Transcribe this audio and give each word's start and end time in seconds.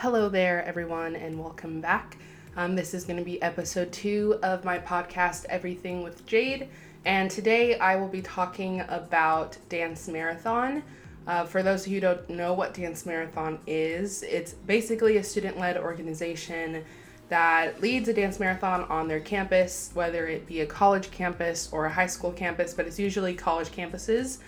Hello 0.00 0.28
there, 0.28 0.64
everyone, 0.64 1.16
and 1.16 1.36
welcome 1.36 1.80
back. 1.80 2.18
Um, 2.56 2.76
this 2.76 2.94
is 2.94 3.02
going 3.02 3.18
to 3.18 3.24
be 3.24 3.42
episode 3.42 3.90
two 3.90 4.38
of 4.44 4.64
my 4.64 4.78
podcast, 4.78 5.44
Everything 5.46 6.04
with 6.04 6.24
Jade. 6.24 6.68
And 7.04 7.28
today 7.28 7.76
I 7.80 7.96
will 7.96 8.06
be 8.06 8.22
talking 8.22 8.82
about 8.82 9.56
Dance 9.68 10.06
Marathon. 10.06 10.84
Uh, 11.26 11.46
for 11.46 11.64
those 11.64 11.84
of 11.84 11.88
you 11.88 11.96
who 11.96 12.02
don't 12.02 12.30
know 12.30 12.52
what 12.54 12.74
Dance 12.74 13.06
Marathon 13.06 13.58
is, 13.66 14.22
it's 14.22 14.52
basically 14.52 15.16
a 15.16 15.24
student 15.24 15.58
led 15.58 15.76
organization 15.76 16.84
that 17.28 17.80
leads 17.80 18.08
a 18.08 18.14
dance 18.14 18.38
marathon 18.38 18.84
on 18.84 19.08
their 19.08 19.18
campus, 19.18 19.90
whether 19.94 20.28
it 20.28 20.46
be 20.46 20.60
a 20.60 20.66
college 20.66 21.10
campus 21.10 21.70
or 21.72 21.86
a 21.86 21.92
high 21.92 22.06
school 22.06 22.30
campus, 22.30 22.72
but 22.72 22.86
it's 22.86 23.00
usually 23.00 23.34
college 23.34 23.70
campuses. 23.70 24.38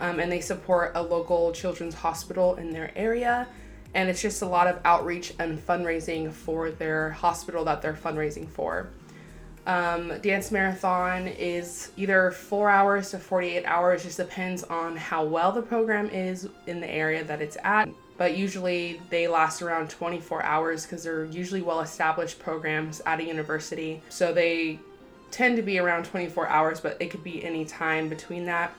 Um, 0.00 0.20
and 0.20 0.30
they 0.30 0.42
support 0.42 0.92
a 0.96 1.02
local 1.02 1.50
children's 1.52 1.94
hospital 1.94 2.56
in 2.56 2.72
their 2.74 2.92
area. 2.94 3.48
And 3.94 4.08
it's 4.08 4.20
just 4.20 4.42
a 4.42 4.46
lot 4.46 4.66
of 4.66 4.80
outreach 4.84 5.34
and 5.38 5.58
fundraising 5.58 6.30
for 6.32 6.70
their 6.70 7.10
hospital 7.10 7.64
that 7.64 7.82
they're 7.82 7.94
fundraising 7.94 8.48
for. 8.48 8.88
Um, 9.66 10.18
dance 10.20 10.50
marathon 10.50 11.26
is 11.26 11.90
either 11.96 12.30
four 12.30 12.70
hours 12.70 13.10
to 13.10 13.18
48 13.18 13.64
hours, 13.64 14.04
just 14.04 14.16
depends 14.16 14.62
on 14.64 14.96
how 14.96 15.24
well 15.24 15.52
the 15.52 15.62
program 15.62 16.08
is 16.10 16.48
in 16.66 16.80
the 16.80 16.90
area 16.90 17.24
that 17.24 17.42
it's 17.42 17.56
at 17.64 17.88
but 18.18 18.36
usually 18.36 19.00
they 19.10 19.28
last 19.28 19.62
around 19.62 19.88
24 19.88 20.42
hours 20.42 20.84
because 20.84 21.04
they're 21.04 21.24
usually 21.26 21.62
well 21.62 21.80
established 21.80 22.40
programs 22.40 23.00
at 23.06 23.20
a 23.20 23.24
university. 23.24 24.02
So 24.08 24.32
they 24.32 24.80
tend 25.30 25.56
to 25.56 25.62
be 25.62 25.78
around 25.78 26.04
24 26.04 26.48
hours, 26.48 26.80
but 26.80 27.00
it 27.00 27.10
could 27.10 27.22
be 27.22 27.42
any 27.44 27.64
time 27.64 28.08
between 28.08 28.44
that. 28.46 28.74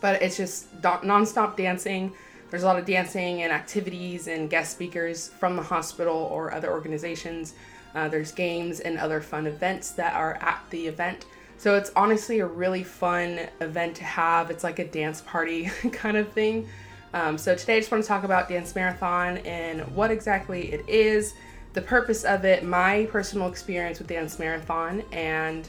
But 0.00 0.20
it's 0.20 0.36
just 0.36 0.66
non 0.82 1.24
stop 1.24 1.56
dancing. 1.56 2.12
There's 2.50 2.62
a 2.62 2.66
lot 2.66 2.78
of 2.78 2.84
dancing 2.84 3.42
and 3.42 3.52
activities 3.52 4.28
and 4.28 4.48
guest 4.48 4.72
speakers 4.72 5.28
from 5.28 5.56
the 5.56 5.62
hospital 5.62 6.28
or 6.30 6.52
other 6.52 6.70
organizations. 6.70 7.54
Uh, 7.94 8.08
there's 8.08 8.32
games 8.32 8.80
and 8.80 8.98
other 8.98 9.20
fun 9.20 9.46
events 9.46 9.90
that 9.92 10.14
are 10.14 10.34
at 10.34 10.62
the 10.70 10.86
event. 10.86 11.26
So 11.58 11.74
it's 11.74 11.90
honestly 11.96 12.40
a 12.40 12.46
really 12.46 12.84
fun 12.84 13.40
event 13.60 13.96
to 13.96 14.04
have. 14.04 14.50
It's 14.50 14.62
like 14.62 14.78
a 14.78 14.86
dance 14.86 15.22
party 15.22 15.64
kind 15.92 16.16
of 16.16 16.30
thing. 16.32 16.68
Um, 17.14 17.38
so 17.38 17.54
today 17.54 17.76
I 17.76 17.80
just 17.80 17.90
want 17.90 18.04
to 18.04 18.08
talk 18.08 18.24
about 18.24 18.48
Dance 18.48 18.74
Marathon 18.74 19.38
and 19.38 19.80
what 19.94 20.10
exactly 20.10 20.72
it 20.72 20.86
is, 20.86 21.34
the 21.72 21.80
purpose 21.80 22.24
of 22.24 22.44
it, 22.44 22.62
my 22.62 23.08
personal 23.10 23.48
experience 23.48 23.98
with 23.98 24.08
Dance 24.08 24.38
Marathon, 24.38 25.02
and 25.12 25.68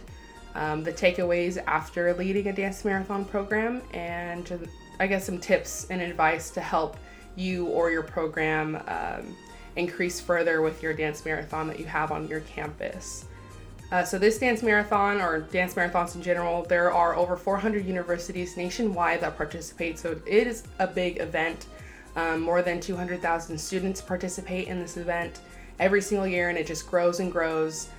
um, 0.56 0.84
the 0.84 0.92
takeaways 0.92 1.62
after 1.66 2.14
leading 2.16 2.48
a 2.48 2.54
Dance 2.54 2.84
Marathon 2.84 3.24
program, 3.24 3.82
and 3.94 4.70
I 5.00 5.08
guess 5.08 5.26
some 5.26 5.40
tips 5.40 5.88
and 5.90 6.02
advice 6.02 6.50
to 6.52 6.62
help 6.62 6.98
you 7.36 7.68
or 7.68 7.92
your 7.92 8.04
program 8.04 8.82
um, 8.88 9.36
increase 9.76 10.20
further 10.20 10.62
with 10.62 10.82
your 10.82 10.94
dance 10.94 11.24
marathon 11.24 11.68
that 11.68 11.80
you 11.80 11.86
have 11.86 12.12
on 12.12 12.28
your 12.28 12.42
campus. 12.42 13.26
Uh, 13.92 14.04
so 14.04 14.20
this 14.20 14.38
dance 14.38 14.62
marathon 14.64 15.22
or 15.22 15.40
dance 15.40 15.76
marathons 15.76 16.16
in 16.16 16.22
general, 16.22 16.64
there 16.64 16.92
are 16.92 17.16
over 17.16 17.38
400 17.38 17.86
universities 17.86 18.58
nationwide 18.58 19.22
that 19.22 19.38
participate. 19.38 19.98
So 19.98 20.20
it 20.26 20.48
is 20.48 20.64
a 20.80 20.88
big 20.88 21.22
event. 21.22 21.68
Um, 22.16 22.42
more 22.42 22.64
than 22.64 22.82
200,000 22.82 23.58
students 23.58 24.02
participate 24.02 24.68
in 24.68 24.80
this 24.80 24.98
event 24.98 25.40
every 25.80 26.02
single 26.02 26.26
year, 26.26 26.50
and 26.50 26.58
it 26.58 26.66
just 26.66 26.90
grows 26.90 27.20
and 27.20 27.32
grows. 27.32 27.90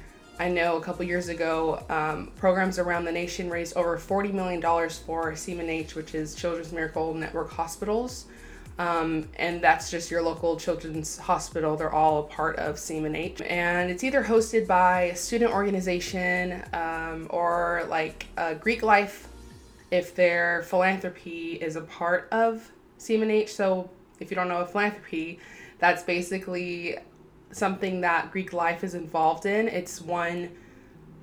I 0.40 0.48
know 0.48 0.76
a 0.76 0.80
couple 0.80 1.04
years 1.04 1.28
ago, 1.28 1.84
um, 1.88 2.30
programs 2.36 2.78
around 2.78 3.04
the 3.04 3.12
nation 3.12 3.50
raised 3.50 3.76
over 3.76 3.98
$40 3.98 4.32
million 4.32 4.62
for 4.62 5.32
CMNH, 5.32 5.96
which 5.96 6.14
is 6.14 6.34
Children's 6.36 6.72
Miracle 6.72 7.12
Network 7.12 7.50
Hospitals. 7.50 8.26
Um, 8.78 9.28
and 9.36 9.60
that's 9.60 9.90
just 9.90 10.12
your 10.12 10.22
local 10.22 10.56
children's 10.56 11.18
hospital. 11.18 11.76
They're 11.76 11.92
all 11.92 12.20
a 12.20 12.22
part 12.22 12.56
of 12.60 12.76
CMNH. 12.76 13.50
And 13.50 13.90
it's 13.90 14.04
either 14.04 14.22
hosted 14.22 14.68
by 14.68 15.02
a 15.02 15.16
student 15.16 15.52
organization 15.52 16.62
um, 16.72 17.26
or 17.30 17.84
like 17.88 18.26
a 18.36 18.54
Greek 18.54 18.84
Life 18.84 19.26
if 19.90 20.14
their 20.14 20.62
philanthropy 20.62 21.54
is 21.54 21.74
a 21.74 21.80
part 21.80 22.28
of 22.30 22.70
CMNH. 23.00 23.48
So 23.48 23.90
if 24.20 24.30
you 24.30 24.36
don't 24.36 24.48
know 24.48 24.60
a 24.60 24.66
philanthropy, 24.66 25.40
that's 25.80 26.04
basically 26.04 26.98
something 27.52 28.00
that 28.02 28.30
Greek 28.30 28.52
Life 28.52 28.84
is 28.84 28.94
involved 28.94 29.46
in. 29.46 29.68
It's 29.68 30.00
one 30.00 30.50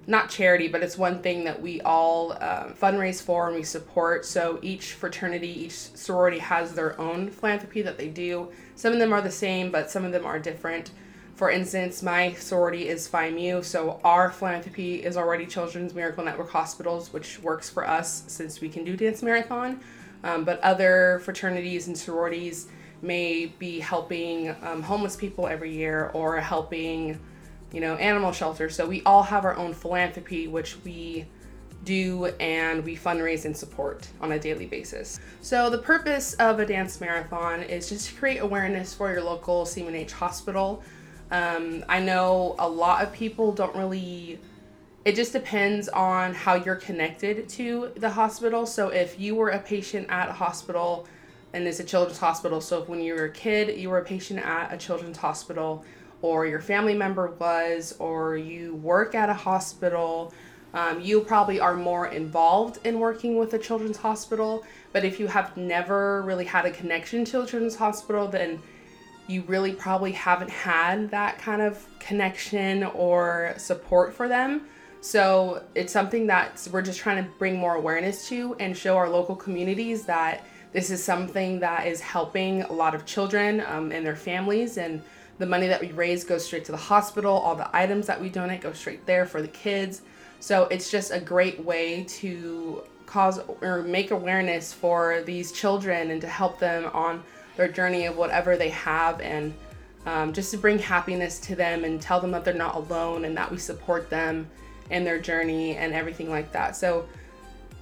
not 0.07 0.29
charity, 0.29 0.67
but 0.67 0.83
it's 0.83 0.97
one 0.97 1.19
thing 1.21 1.45
that 1.45 1.59
we 1.59 1.81
all 1.81 2.33
um, 2.33 2.73
fundraise 2.79 3.21
for 3.21 3.47
and 3.47 3.55
we 3.55 3.63
support. 3.63 4.25
So 4.25 4.59
each 4.61 4.93
fraternity, 4.93 5.65
each 5.65 5.73
sorority 5.73 6.39
has 6.39 6.73
their 6.73 6.99
own 6.99 7.31
philanthropy 7.31 7.81
that 7.81 7.97
they 7.97 8.09
do. 8.09 8.51
Some 8.75 8.93
of 8.93 8.99
them 8.99 9.13
are 9.13 9.21
the 9.21 9.31
same, 9.31 9.71
but 9.71 9.89
some 9.89 10.05
of 10.05 10.11
them 10.11 10.25
are 10.25 10.37
different. 10.37 10.91
For 11.35 11.49
instance, 11.49 12.01
my 12.01 12.33
sorority 12.33 12.87
is 12.87 13.07
Phi 13.07 13.29
Mu, 13.29 13.61
so 13.61 13.99
our 14.03 14.31
philanthropy 14.31 15.03
is 15.03 15.17
already 15.17 15.45
Children's 15.45 15.93
Miracle 15.93 16.23
Network 16.23 16.49
Hospitals, 16.51 17.11
which 17.11 17.39
works 17.41 17.69
for 17.69 17.85
us 17.85 18.23
since 18.27 18.61
we 18.61 18.69
can 18.69 18.85
do 18.85 18.95
Dance 18.95 19.21
Marathon. 19.21 19.81
Um, 20.23 20.45
but 20.45 20.59
other 20.61 21.19
fraternities 21.23 21.87
and 21.87 21.97
sororities 21.97 22.67
may 23.01 23.47
be 23.59 23.79
helping 23.79 24.55
um, 24.63 24.81
homeless 24.81 25.15
people 25.15 25.47
every 25.47 25.73
year 25.73 26.11
or 26.13 26.39
helping 26.39 27.19
you 27.75 27.81
know, 27.81 27.95
animal 27.95 28.31
shelters. 28.31 28.73
So 28.73 28.87
we 28.87 29.03
all 29.03 29.23
have 29.23 29.43
our 29.43 29.55
own 29.57 29.73
philanthropy, 29.73 30.47
which 30.47 30.77
we 30.85 31.25
do 31.83 32.25
and 32.39 32.83
we 32.83 32.95
fundraise 32.95 33.45
and 33.45 33.55
support 33.55 34.07
on 34.21 34.31
a 34.31 34.39
daily 34.39 34.65
basis. 34.65 35.19
So 35.41 35.69
the 35.69 35.77
purpose 35.77 36.33
of 36.35 36.59
a 36.59 36.65
dance 36.65 36.99
marathon 37.01 37.61
is 37.63 37.89
just 37.89 38.09
to 38.09 38.15
create 38.15 38.37
awareness 38.37 38.93
for 38.93 39.11
your 39.11 39.21
local 39.21 39.65
CMNH 39.65 40.11
hospital. 40.11 40.83
Um, 41.31 41.83
I 41.89 41.99
know 41.99 42.55
a 42.59 42.67
lot 42.67 43.03
of 43.03 43.11
people 43.11 43.51
don't 43.51 43.75
really. 43.75 44.39
It 45.03 45.15
just 45.15 45.33
depends 45.33 45.87
on 45.89 46.33
how 46.33 46.55
you're 46.55 46.75
connected 46.75 47.47
to 47.49 47.91
the 47.97 48.09
hospital. 48.09 48.65
So 48.65 48.87
if 48.89 49.19
you 49.19 49.35
were 49.35 49.49
a 49.49 49.59
patient 49.59 50.07
at 50.09 50.29
a 50.29 50.33
hospital, 50.33 51.07
and 51.55 51.65
it's 51.67 51.79
a 51.79 51.83
children's 51.85 52.19
hospital, 52.19 52.59
so 52.59 52.83
if 52.83 52.89
when 52.89 52.99
you 52.99 53.15
were 53.15 53.25
a 53.25 53.31
kid, 53.31 53.79
you 53.79 53.89
were 53.89 53.99
a 53.99 54.03
patient 54.03 54.39
at 54.45 54.73
a 54.73 54.77
children's 54.77 55.17
hospital, 55.17 55.85
or 56.21 56.45
your 56.45 56.59
family 56.59 56.93
member 56.93 57.31
was, 57.39 57.95
or 57.97 58.35
you 58.35 58.75
work 58.75 59.15
at 59.15 59.29
a 59.29 59.33
hospital, 59.33 60.33
um, 60.73 60.99
you 60.99 61.21
probably 61.21 61.61
are 61.61 61.73
more 61.73 62.07
involved 62.07 62.85
in 62.85 62.99
working 62.99 63.37
with 63.37 63.53
a 63.53 63.57
children's 63.57 63.95
hospital. 63.95 64.65
But 64.91 65.05
if 65.05 65.17
you 65.17 65.27
have 65.27 65.55
never 65.55 66.21
really 66.23 66.43
had 66.43 66.65
a 66.65 66.71
connection 66.71 67.23
to 67.25 67.41
a 67.41 67.45
children's 67.45 67.77
hospital, 67.77 68.27
then 68.27 68.61
you 69.27 69.43
really 69.43 69.71
probably 69.71 70.11
haven't 70.11 70.49
had 70.49 71.09
that 71.11 71.37
kind 71.37 71.61
of 71.61 71.87
connection 71.99 72.83
or 72.83 73.53
support 73.55 74.13
for 74.13 74.27
them. 74.27 74.67
So 74.99 75.63
it's 75.73 75.93
something 75.93 76.27
that 76.27 76.67
we're 76.71 76.81
just 76.81 76.99
trying 76.99 77.23
to 77.23 77.29
bring 77.39 77.55
more 77.55 77.75
awareness 77.75 78.27
to 78.27 78.57
and 78.59 78.75
show 78.75 78.97
our 78.97 79.09
local 79.09 79.37
communities 79.37 80.03
that 80.05 80.43
this 80.75 80.89
is 80.89 81.01
something 81.01 81.61
that 81.61 81.87
is 81.87 82.01
helping 82.01 82.63
a 82.63 82.73
lot 82.73 82.93
of 82.93 83.05
children 83.05 83.63
um, 83.65 83.93
and 83.93 84.05
their 84.05 84.15
families 84.15 84.77
and 84.77 85.01
the 85.37 85.45
money 85.45 85.67
that 85.67 85.79
we 85.79 85.93
raise 85.93 86.25
goes 86.25 86.45
straight 86.45 86.65
to 86.65 86.73
the 86.73 86.77
hospital. 86.77 87.31
All 87.31 87.55
the 87.55 87.73
items 87.73 88.07
that 88.07 88.19
we 88.19 88.27
donate 88.27 88.59
go 88.59 88.73
straight 88.73 89.05
there 89.05 89.25
for 89.25 89.41
the 89.41 89.47
kids. 89.47 90.01
So 90.41 90.65
it's 90.65 90.91
just 90.91 91.11
a 91.11 91.19
great 91.21 91.63
way 91.63 92.03
to 92.19 92.83
cause 93.05 93.39
or 93.61 93.83
make 93.83 94.11
awareness 94.11 94.73
for 94.73 95.21
these 95.21 95.53
children 95.53 96.11
and 96.11 96.19
to 96.19 96.27
help 96.27 96.59
them 96.59 96.91
on 96.93 97.23
their 97.55 97.69
journey 97.69 98.05
of 98.05 98.17
whatever 98.17 98.57
they 98.57 98.69
have 98.71 99.21
and 99.21 99.53
um, 100.05 100.33
just 100.33 100.51
to 100.51 100.57
bring 100.57 100.77
happiness 100.77 101.39
to 101.39 101.55
them 101.55 101.85
and 101.85 102.01
tell 102.01 102.19
them 102.19 102.31
that 102.31 102.43
they're 102.43 102.53
not 102.53 102.75
alone 102.75 103.23
and 103.23 103.37
that 103.37 103.49
we 103.49 103.57
support 103.57 104.09
them 104.09 104.45
in 104.89 105.05
their 105.05 105.19
journey 105.19 105.77
and 105.77 105.93
everything 105.93 106.29
like 106.29 106.51
that. 106.51 106.75
So, 106.75 107.07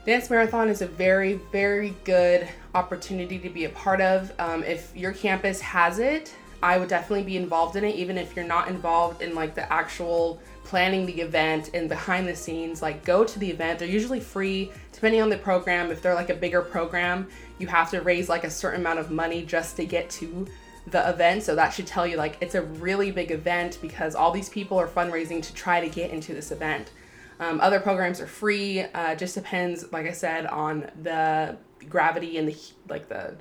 Dance 0.05 0.29
Marathon 0.29 0.67
is 0.67 0.81
a 0.81 0.87
very, 0.87 1.39
very 1.53 1.95
good 2.03 2.47
opportunity 2.73 3.39
to 3.39 3.49
be 3.49 3.65
a 3.65 3.69
part 3.69 4.01
of. 4.01 4.31
Um, 4.39 4.63
if 4.63 4.95
your 4.95 5.11
campus 5.11 5.61
has 5.61 5.99
it, 5.99 6.33
I 6.61 6.77
would 6.77 6.89
definitely 6.89 7.23
be 7.23 7.37
involved 7.37 7.75
in 7.75 7.83
it, 7.83 7.95
even 7.95 8.17
if 8.17 8.35
you're 8.35 8.45
not 8.45 8.69
involved 8.69 9.21
in 9.21 9.35
like 9.35 9.53
the 9.53 9.71
actual 9.71 10.39
planning 10.63 11.05
the 11.05 11.21
event 11.21 11.71
and 11.73 11.89
behind 11.89 12.27
the 12.27 12.35
scenes. 12.35 12.81
Like, 12.81 13.03
go 13.03 13.25
to 13.25 13.39
the 13.39 13.49
event. 13.49 13.79
They're 13.79 13.87
usually 13.87 14.21
free, 14.21 14.71
depending 14.93 15.21
on 15.21 15.29
the 15.29 15.37
program. 15.37 15.91
If 15.91 16.01
they're 16.01 16.15
like 16.15 16.29
a 16.29 16.35
bigger 16.35 16.61
program, 16.61 17.27
you 17.59 17.67
have 17.67 17.91
to 17.91 18.01
raise 18.01 18.29
like 18.29 18.45
a 18.45 18.49
certain 18.49 18.79
amount 18.79 18.99
of 18.99 19.11
money 19.11 19.43
just 19.43 19.75
to 19.75 19.85
get 19.85 20.09
to 20.11 20.47
the 20.87 21.09
event. 21.09 21.43
So 21.43 21.55
that 21.55 21.73
should 21.73 21.87
tell 21.87 22.07
you 22.07 22.17
like 22.17 22.37
it's 22.41 22.55
a 22.55 22.61
really 22.61 23.11
big 23.11 23.31
event 23.31 23.79
because 23.81 24.15
all 24.15 24.31
these 24.31 24.49
people 24.49 24.79
are 24.79 24.87
fundraising 24.87 25.41
to 25.43 25.53
try 25.53 25.81
to 25.81 25.89
get 25.89 26.11
into 26.11 26.33
this 26.33 26.51
event. 26.51 26.91
Um, 27.39 27.59
other 27.61 27.79
programs 27.79 28.21
are 28.21 28.27
free. 28.27 28.81
Uh, 28.81 29.15
just 29.15 29.35
depends, 29.35 29.91
like 29.91 30.05
I 30.05 30.11
said, 30.11 30.45
on 30.45 30.89
the 31.01 31.57
gravity 31.89 32.37
and 32.37 32.47
the 32.47 32.57
like 32.87 33.09
the 33.09 33.35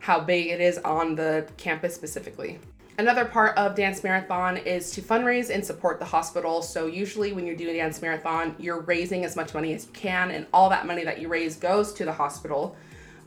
how 0.00 0.20
big 0.20 0.46
it 0.46 0.60
is 0.60 0.78
on 0.78 1.14
the 1.14 1.46
campus 1.56 1.94
specifically. 1.94 2.58
Another 2.98 3.24
part 3.24 3.56
of 3.56 3.76
Dance 3.76 4.02
Marathon 4.02 4.56
is 4.56 4.90
to 4.92 5.00
fundraise 5.00 5.54
and 5.54 5.64
support 5.64 6.00
the 6.00 6.04
hospital. 6.04 6.62
So, 6.62 6.86
usually, 6.86 7.32
when 7.32 7.46
you're 7.46 7.54
doing 7.54 7.76
Dance 7.76 8.02
Marathon, 8.02 8.56
you're 8.58 8.80
raising 8.80 9.24
as 9.24 9.36
much 9.36 9.54
money 9.54 9.72
as 9.72 9.86
you 9.86 9.92
can, 9.92 10.32
and 10.32 10.46
all 10.52 10.68
that 10.70 10.84
money 10.84 11.04
that 11.04 11.20
you 11.20 11.28
raise 11.28 11.56
goes 11.56 11.92
to 11.94 12.04
the 12.04 12.12
hospital. 12.12 12.76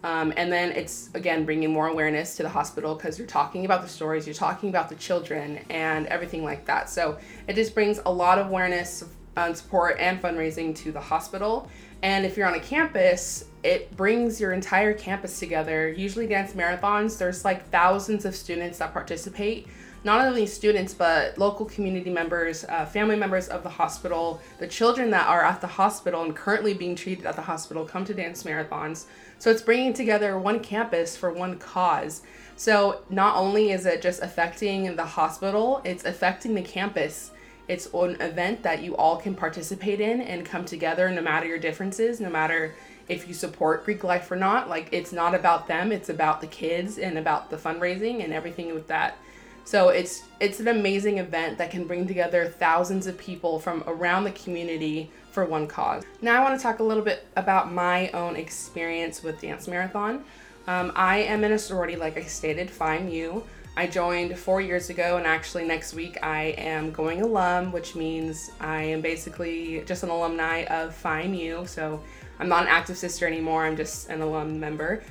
Um, 0.04 0.34
and 0.36 0.52
then 0.52 0.72
it's 0.72 1.10
again 1.14 1.46
bringing 1.46 1.72
more 1.72 1.88
awareness 1.88 2.36
to 2.38 2.44
the 2.44 2.50
hospital 2.50 2.96
because 2.96 3.18
you're 3.18 3.28
talking 3.28 3.66
about 3.66 3.82
the 3.82 3.88
stories, 3.88 4.26
you're 4.26 4.34
talking 4.34 4.70
about 4.70 4.90
the 4.90 4.96
children, 4.96 5.60
and 5.70 6.08
everything 6.08 6.44
like 6.44 6.66
that. 6.66 6.90
So 6.90 7.18
it 7.48 7.54
just 7.54 7.74
brings 7.74 8.00
a 8.06 8.12
lot 8.12 8.40
of 8.40 8.48
awareness 8.48 9.06
and 9.38 9.56
support 9.56 9.98
and 10.00 10.22
fundraising 10.22 10.76
to 10.78 10.92
the 10.92 11.00
hospital. 11.00 11.70
And 12.04 12.26
if 12.26 12.36
you're 12.36 12.48
on 12.48 12.56
a 12.56 12.60
campus, 12.60 13.46
it 13.64 13.96
brings 13.96 14.42
your 14.42 14.54
entire 14.54 14.94
campus 14.94 15.40
together. 15.40 15.90
Usually, 15.90 16.28
dance 16.28 16.54
marathons, 16.54 17.18
there's 17.18 17.46
like 17.46 17.70
thousands 17.70 18.26
of 18.26 18.36
students 18.36 18.80
that 18.80 18.94
participate. 18.94 19.68
Not 20.04 20.26
only 20.26 20.48
students, 20.48 20.96
but 20.96 21.38
local 21.38 21.68
community 21.68 22.10
members, 22.10 22.66
uh, 22.66 22.88
family 22.88 23.16
members 23.16 23.48
of 23.50 23.62
the 23.62 23.70
hospital, 23.70 24.42
the 24.58 24.66
children 24.66 25.12
that 25.12 25.28
are 25.28 25.44
at 25.44 25.62
the 25.62 25.68
hospital 25.68 26.24
and 26.24 26.36
currently 26.36 26.74
being 26.74 26.96
treated 26.96 27.28
at 27.28 27.36
the 27.36 27.44
hospital 27.44 27.86
come 27.86 28.04
to 28.06 28.14
dance 28.14 28.42
marathons. 28.42 29.06
So 29.38 29.52
it's 29.52 29.62
bringing 29.62 29.94
together 29.94 30.40
one 30.40 30.60
campus 30.60 31.16
for 31.16 31.32
one 31.32 31.60
cause. 31.60 32.24
So 32.56 33.02
not 33.12 33.36
only 33.36 33.72
is 33.72 33.86
it 33.86 34.02
just 34.02 34.24
affecting 34.24 34.96
the 34.96 35.06
hospital, 35.06 35.82
it's 35.84 36.06
affecting 36.06 36.56
the 36.56 36.64
campus 36.64 37.30
it's 37.68 37.88
an 37.94 38.20
event 38.22 38.64
that 38.64 38.84
you 38.84 38.96
all 38.96 39.18
can 39.18 39.36
participate 39.36 40.02
in 40.02 40.22
and 40.22 40.46
come 40.46 40.66
together 40.66 41.10
no 41.10 41.22
matter 41.22 41.48
your 41.48 41.60
differences, 41.60 42.20
no 42.20 42.30
matter 42.30 42.76
if 43.08 43.28
you 43.28 43.34
support 43.34 43.86
Greek 43.86 44.04
life 44.04 44.30
or 44.32 44.36
not. 44.36 44.70
Like 44.70 44.90
it's 44.92 45.12
not 45.12 45.36
about 45.36 45.68
them, 45.68 45.92
it's 45.92 46.10
about 46.10 46.42
the 46.42 46.48
kids 46.48 46.98
and 46.98 47.18
about 47.18 47.50
the 47.50 47.58
fundraising 47.58 48.24
and 48.24 48.34
everything 48.34 48.74
with 48.74 48.88
that. 48.88 49.18
So 49.64 49.90
it's 49.90 50.24
it's 50.40 50.60
an 50.60 50.68
amazing 50.68 51.20
event 51.20 51.58
that 51.60 51.72
can 51.72 51.86
bring 51.86 52.08
together 52.08 52.46
thousands 52.48 53.08
of 53.08 53.18
people 53.18 53.60
from 53.60 53.84
around 53.86 54.24
the 54.24 54.32
community 54.32 55.12
for 55.32 55.46
one 55.46 55.68
cause. 55.68 56.04
Now 56.22 56.40
I 56.40 56.44
want 56.44 56.60
to 56.60 56.64
talk 56.64 56.80
a 56.80 56.84
little 56.84 57.04
bit 57.04 57.26
about 57.36 57.72
my 57.72 58.10
own 58.10 58.36
experience 58.36 59.24
with 59.24 59.40
Dance 59.40 59.68
Marathon. 59.68 60.24
Um, 60.68 60.92
I 60.96 61.20
am 61.20 61.44
in 61.44 61.54
a 61.54 61.60
sorority, 61.60 61.96
like 61.96 62.18
I 62.18 62.24
stated, 62.24 62.70
Phi 62.70 63.00
Mu. 63.00 63.42
I 63.78 63.88
joined 63.88 64.38
four 64.38 64.60
years 64.60 64.90
ago, 64.90 65.16
and 65.16 65.26
actually 65.26 65.64
next 65.64 65.94
week 65.94 66.18
I 66.22 66.56
am 66.58 66.92
going 66.92 67.22
alum, 67.22 67.72
which 67.72 67.96
means 67.96 68.52
I 68.60 68.84
am 68.84 69.00
basically 69.00 69.82
just 69.86 70.04
an 70.04 70.10
alumni 70.10 70.66
of 70.66 70.94
Phi 70.94 71.28
Mu. 71.28 71.66
So 71.66 72.04
I'm 72.40 72.50
not 72.50 72.64
an 72.64 72.68
active 72.68 72.98
sister 72.98 73.26
anymore. 73.26 73.66
I'm 73.66 73.78
just 73.78 74.10
an 74.10 74.22
alum 74.22 74.60
member. 74.60 75.04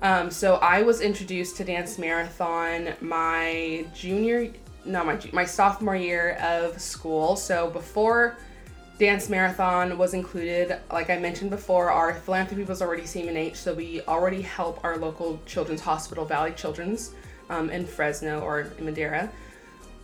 Um, 0.00 0.30
so 0.30 0.56
I 0.56 0.82
was 0.82 1.02
introduced 1.02 1.56
to 1.58 1.64
Dance 1.64 1.98
Marathon 1.98 2.94
my 3.02 3.84
junior, 3.94 4.50
no, 4.86 5.04
my 5.04 5.18
my 5.32 5.44
sophomore 5.44 5.96
year 5.96 6.38
of 6.40 6.80
school. 6.80 7.36
So 7.36 7.68
before 7.68 8.36
Dance 8.98 9.28
Marathon 9.28 9.98
was 9.98 10.14
included, 10.14 10.78
like 10.90 11.10
I 11.10 11.18
mentioned 11.18 11.50
before, 11.50 11.90
our 11.90 12.14
philanthropy 12.14 12.64
was 12.64 12.80
already 12.80 13.02
CMNH, 13.02 13.56
so 13.56 13.74
we 13.74 14.00
already 14.02 14.40
help 14.40 14.82
our 14.82 14.96
local 14.96 15.38
children's 15.44 15.82
hospital, 15.82 16.24
Valley 16.24 16.52
Children's 16.52 17.12
um, 17.50 17.70
in 17.70 17.86
Fresno 17.86 18.40
or 18.40 18.72
in 18.78 18.84
Madera. 18.84 19.30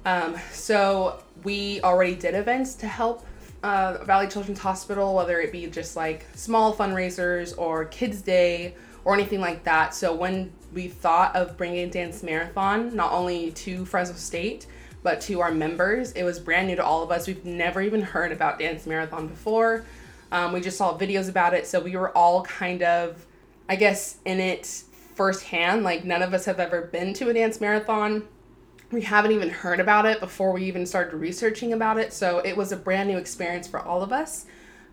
Um, 0.05 0.37
so 0.53 1.23
we 1.44 1.81
already 1.83 2.15
did 2.15 2.35
events 2.35 2.75
to 2.77 2.87
help 2.87 3.25
uh, 3.62 3.99
Valley 4.05 4.27
Children's 4.27 4.59
Hospital, 4.59 5.15
whether 5.15 5.41
it 5.41 5.53
be 5.53 5.67
just 5.67 5.97
like 5.97 6.27
small 6.35 6.75
fundraisers 6.75 7.56
or 7.56 7.85
Kids 7.87 8.21
Day 8.21 8.75
or 9.05 9.15
anything 9.15 9.41
like 9.41 9.65
that. 9.65 9.94
So 9.94 10.15
when 10.15 10.53
we 10.73 10.89
thought 10.89 11.35
of 11.37 11.56
bringing 11.56 11.91
Dance 11.91 12.23
Marathon, 12.23 12.94
not 12.94 13.12
only 13.12 13.53
to 13.53 13.85
Fresno 13.85 14.17
State, 14.17 14.67
but 15.03 15.21
to 15.23 15.41
our 15.41 15.50
members, 15.50 16.12
it 16.12 16.23
was 16.23 16.39
brand 16.39 16.69
new 16.69 16.77
to 16.77 16.85
all 16.85 17.03
of 17.03 17.11
us. 17.11 17.27
We've 17.27 17.44
never 17.44 17.81
even 17.81 18.03
heard 18.03 18.33
about 18.33 18.59
Dance 18.59 18.87
Marathon 18.87 19.27
before. 19.27 19.85
Um, 20.31 20.53
we 20.53 20.61
just 20.61 20.79
saw 20.79 20.97
videos 20.97 21.29
about 21.29 21.55
it, 21.55 21.67
so 21.67 21.81
we 21.81 21.97
were 21.97 22.17
all 22.17 22.43
kind 22.43 22.83
of, 22.83 23.27
I 23.69 23.77
guess, 23.77 24.17
in 24.25 24.41
it 24.41 24.85
firsthand. 25.14 25.82
Like, 25.82 26.05
none 26.05 26.23
of 26.23 26.35
us 26.35 26.44
have 26.44 26.61
ever 26.61 26.82
been 26.82 27.14
to 27.14 27.29
a 27.29 27.35
dance 27.35 27.61
marathon. 27.61 28.26
We 28.91 29.03
haven't 29.03 29.32
even 29.32 29.49
heard 29.49 29.81
about 29.81 30.06
it 30.06 30.20
before 30.20 30.53
we 30.53 30.64
even 30.64 30.85
started 30.87 31.17
researching 31.17 31.73
about 31.73 31.99
it. 31.99 32.12
So, 32.12 32.38
it 32.38 32.56
was 32.56 32.73
a 32.73 32.76
brand 32.76 33.09
new 33.09 33.19
experience 33.19 33.67
for 33.67 33.81
all 33.81 34.03
of 34.03 34.12
us. 34.12 34.47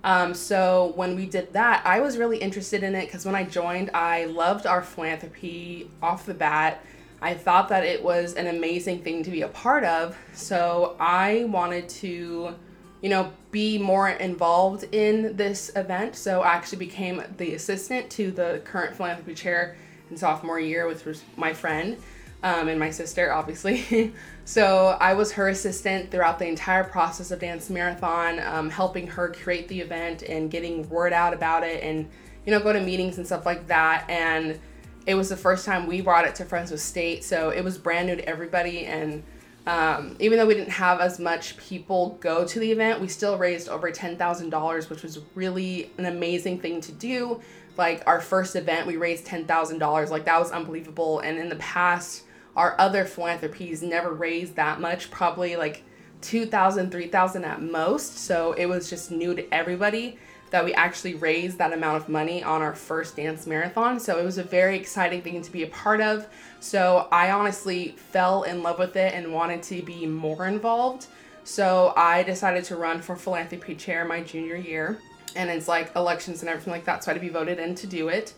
Um, 0.03 0.33
so, 0.33 0.93
when 0.95 1.15
we 1.15 1.25
did 1.25 1.53
that, 1.53 1.85
I 1.85 1.99
was 1.99 2.17
really 2.17 2.37
interested 2.37 2.83
in 2.83 2.95
it 2.95 3.05
because 3.05 3.25
when 3.25 3.35
I 3.35 3.43
joined, 3.43 3.91
I 3.93 4.25
loved 4.25 4.65
our 4.65 4.81
philanthropy 4.81 5.91
off 6.01 6.25
the 6.25 6.33
bat. 6.33 6.85
I 7.21 7.33
thought 7.33 7.67
that 7.69 7.83
it 7.83 8.01
was 8.01 8.35
an 8.35 8.47
amazing 8.47 9.01
thing 9.03 9.23
to 9.23 9.31
be 9.31 9.41
a 9.41 9.49
part 9.49 9.83
of. 9.83 10.17
So, 10.33 10.95
I 10.99 11.45
wanted 11.45 11.89
to 11.89 12.55
you 13.01 13.09
know, 13.09 13.31
be 13.51 13.77
more 13.77 14.09
involved 14.09 14.83
in 14.93 15.35
this 15.35 15.71
event. 15.75 16.15
So 16.15 16.41
I 16.41 16.53
actually 16.53 16.79
became 16.79 17.23
the 17.37 17.55
assistant 17.55 18.09
to 18.11 18.31
the 18.31 18.61
current 18.65 18.95
philanthropy 18.95 19.35
chair 19.35 19.77
in 20.09 20.17
sophomore 20.17 20.59
year, 20.59 20.85
was 20.87 21.23
my 21.35 21.53
friend 21.53 21.97
um, 22.43 22.67
and 22.67 22.79
my 22.79 22.89
sister, 22.89 23.31
obviously. 23.33 24.13
so 24.45 24.97
I 24.99 25.13
was 25.13 25.33
her 25.33 25.49
assistant 25.49 26.11
throughout 26.11 26.39
the 26.39 26.47
entire 26.47 26.83
process 26.83 27.31
of 27.31 27.39
Dance 27.39 27.69
Marathon, 27.69 28.39
um, 28.39 28.69
helping 28.69 29.07
her 29.07 29.29
create 29.29 29.67
the 29.67 29.79
event 29.81 30.23
and 30.23 30.49
getting 30.49 30.87
word 30.89 31.13
out 31.13 31.33
about 31.33 31.63
it 31.63 31.83
and, 31.83 32.09
you 32.45 32.51
know, 32.51 32.59
go 32.59 32.71
to 32.71 32.79
meetings 32.79 33.17
and 33.17 33.25
stuff 33.25 33.45
like 33.45 33.67
that. 33.67 34.09
And 34.09 34.59
it 35.05 35.15
was 35.15 35.29
the 35.29 35.37
first 35.37 35.65
time 35.65 35.87
we 35.87 36.01
brought 36.01 36.25
it 36.25 36.35
to 36.35 36.45
Friends 36.45 36.69
Fresno 36.69 36.77
State, 36.77 37.23
so 37.23 37.49
it 37.49 37.63
was 37.63 37.77
brand 37.77 38.07
new 38.07 38.15
to 38.15 38.27
everybody. 38.27 38.85
And 38.85 39.23
um, 39.67 40.15
even 40.19 40.37
though 40.37 40.45
we 40.45 40.53
didn't 40.53 40.71
have 40.71 41.01
as 41.01 41.19
much 41.19 41.57
people 41.57 42.17
go 42.21 42.45
to 42.45 42.59
the 42.59 42.71
event, 42.71 43.01
we 43.01 43.07
still 43.07 43.37
raised 43.37 43.67
over 43.67 43.91
$10,000, 43.91 44.89
which 44.89 45.03
was 45.03 45.19
really 45.35 45.91
an 45.97 46.05
amazing 46.05 46.59
thing 46.59 46.79
to 46.81 46.91
do 46.91 47.41
like 47.77 48.03
our 48.05 48.21
first 48.21 48.55
event 48.55 48.87
we 48.87 48.97
raised 48.97 49.25
$10,000 49.25 50.09
like 50.09 50.25
that 50.25 50.39
was 50.39 50.51
unbelievable. 50.51 51.19
And 51.19 51.37
in 51.37 51.49
the 51.49 51.55
past 51.57 52.23
our 52.55 52.75
other 52.79 53.05
philanthropies 53.05 53.81
never 53.81 54.13
raised 54.13 54.55
that 54.55 54.81
much 54.81 55.11
probably 55.11 55.55
like 55.55 55.83
2000 56.21 56.91
3000 56.91 57.45
at 57.45 57.61
most. 57.61 58.17
So 58.17 58.53
it 58.53 58.65
was 58.65 58.89
just 58.89 59.11
new 59.11 59.33
to 59.35 59.53
everybody 59.53 60.17
that 60.51 60.65
we 60.65 60.73
actually 60.73 61.13
raised 61.13 61.57
that 61.59 61.73
amount 61.73 61.97
of 61.97 62.09
money 62.09 62.43
on 62.43 62.61
our 62.61 62.73
first 62.73 63.15
dance 63.15 63.45
marathon. 63.45 63.99
So 63.99 64.17
it 64.17 64.25
was 64.25 64.37
a 64.37 64.43
very 64.43 64.77
exciting 64.77 65.21
thing 65.21 65.41
to 65.41 65.51
be 65.51 65.63
a 65.63 65.67
part 65.67 66.01
of. 66.01 66.27
So 66.59 67.07
i 67.11 67.31
honestly 67.31 67.95
fell 67.97 68.43
in 68.43 68.63
love 68.63 68.79
with 68.79 68.95
it 68.95 69.13
and 69.13 69.33
wanted 69.33 69.63
to 69.63 69.81
be 69.81 70.05
more 70.05 70.47
involved. 70.47 71.07
So 71.43 71.93
i 71.95 72.23
decided 72.23 72.63
to 72.65 72.75
run 72.75 73.01
for 73.01 73.15
philanthropy 73.15 73.75
chair 73.75 74.05
my 74.05 74.21
junior 74.21 74.55
year 74.55 74.99
and 75.35 75.49
it's 75.49 75.67
like 75.67 75.95
elections 75.95 76.41
and 76.41 76.49
everything 76.49 76.71
like 76.71 76.85
that. 76.85 77.03
So 77.03 77.11
I 77.11 77.13
had 77.13 77.21
to 77.21 77.25
be 77.25 77.31
voted 77.31 77.59
in 77.59 77.75
to 77.75 77.87
do 77.87 78.09
it. 78.09 78.33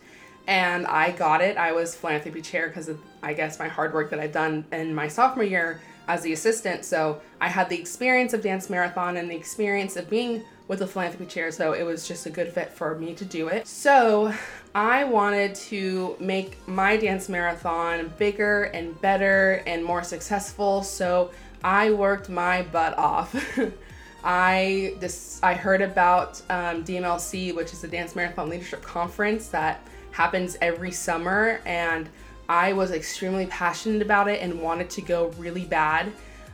And 0.46 0.86
I 0.86 1.12
got 1.12 1.40
it. 1.40 1.56
I 1.56 1.72
was 1.72 1.94
philanthropy 1.94 2.42
chair 2.42 2.68
because 2.68 2.88
of, 2.88 2.98
I 3.22 3.32
guess, 3.32 3.58
my 3.58 3.68
hard 3.68 3.94
work 3.94 4.10
that 4.10 4.18
I've 4.18 4.32
done 4.32 4.64
in 4.72 4.94
my 4.94 5.06
sophomore 5.06 5.44
year 5.44 5.80
as 6.08 6.22
the 6.22 6.32
assistant. 6.32 6.84
So 6.84 7.20
I 7.40 7.48
had 7.48 7.68
the 7.68 7.78
experience 7.78 8.34
of 8.34 8.42
Dance 8.42 8.68
Marathon 8.68 9.16
and 9.16 9.30
the 9.30 9.36
experience 9.36 9.96
of 9.96 10.10
being 10.10 10.42
with 10.68 10.80
the 10.80 10.86
philanthropy 10.86 11.26
chair. 11.26 11.52
So 11.52 11.74
it 11.74 11.84
was 11.84 12.08
just 12.08 12.26
a 12.26 12.30
good 12.30 12.52
fit 12.52 12.72
for 12.72 12.96
me 12.96 13.14
to 13.14 13.24
do 13.24 13.48
it. 13.48 13.66
So 13.68 14.34
I 14.74 15.04
wanted 15.04 15.54
to 15.54 16.16
make 16.18 16.66
my 16.66 16.96
dance 16.96 17.28
marathon 17.28 18.12
bigger 18.18 18.64
and 18.64 18.98
better 19.00 19.62
and 19.66 19.84
more 19.84 20.02
successful. 20.02 20.82
So 20.82 21.30
I 21.62 21.90
worked 21.90 22.28
my 22.28 22.62
butt 22.62 22.96
off. 22.98 23.34
I 24.24 24.94
this 25.00 25.40
I 25.42 25.54
heard 25.54 25.82
about 25.82 26.40
um, 26.48 26.84
DMLC, 26.84 27.54
which 27.54 27.72
is 27.72 27.80
the 27.80 27.88
Dance 27.88 28.14
Marathon 28.14 28.48
Leadership 28.48 28.82
Conference 28.82 29.48
that 29.48 29.86
happens 30.12 30.56
every 30.60 30.92
summer, 30.92 31.60
and 31.64 32.08
I 32.48 32.72
was 32.72 32.90
extremely 32.90 33.46
passionate 33.46 34.02
about 34.02 34.28
it 34.28 34.40
and 34.40 34.60
wanted 34.60 34.90
to 34.90 35.02
go 35.02 35.28
really 35.38 35.64
bad. 35.64 36.12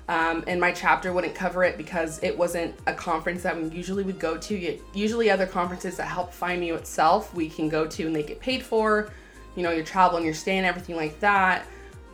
Um, 0.08 0.42
and 0.46 0.58
my 0.58 0.72
chapter 0.72 1.12
wouldn't 1.12 1.34
cover 1.34 1.64
it 1.64 1.76
because 1.76 2.22
it 2.22 2.36
wasn't 2.36 2.74
a 2.86 2.94
conference 2.94 3.42
that 3.42 3.54
we 3.54 3.68
usually 3.68 4.04
would 4.04 4.18
go 4.18 4.38
to. 4.38 4.80
Usually, 4.94 5.30
other 5.30 5.46
conferences 5.46 5.98
that 5.98 6.06
help 6.06 6.32
Phi 6.32 6.56
Mu 6.56 6.74
itself, 6.74 7.34
we 7.34 7.50
can 7.50 7.68
go 7.68 7.86
to 7.86 8.06
and 8.06 8.16
they 8.16 8.22
get 8.22 8.40
paid 8.40 8.62
for. 8.62 9.10
You 9.54 9.62
know, 9.64 9.70
your 9.72 9.84
travel 9.84 10.16
and 10.16 10.24
your 10.24 10.34
stay 10.34 10.56
and 10.56 10.66
everything 10.66 10.96
like 10.96 11.18
that 11.20 11.66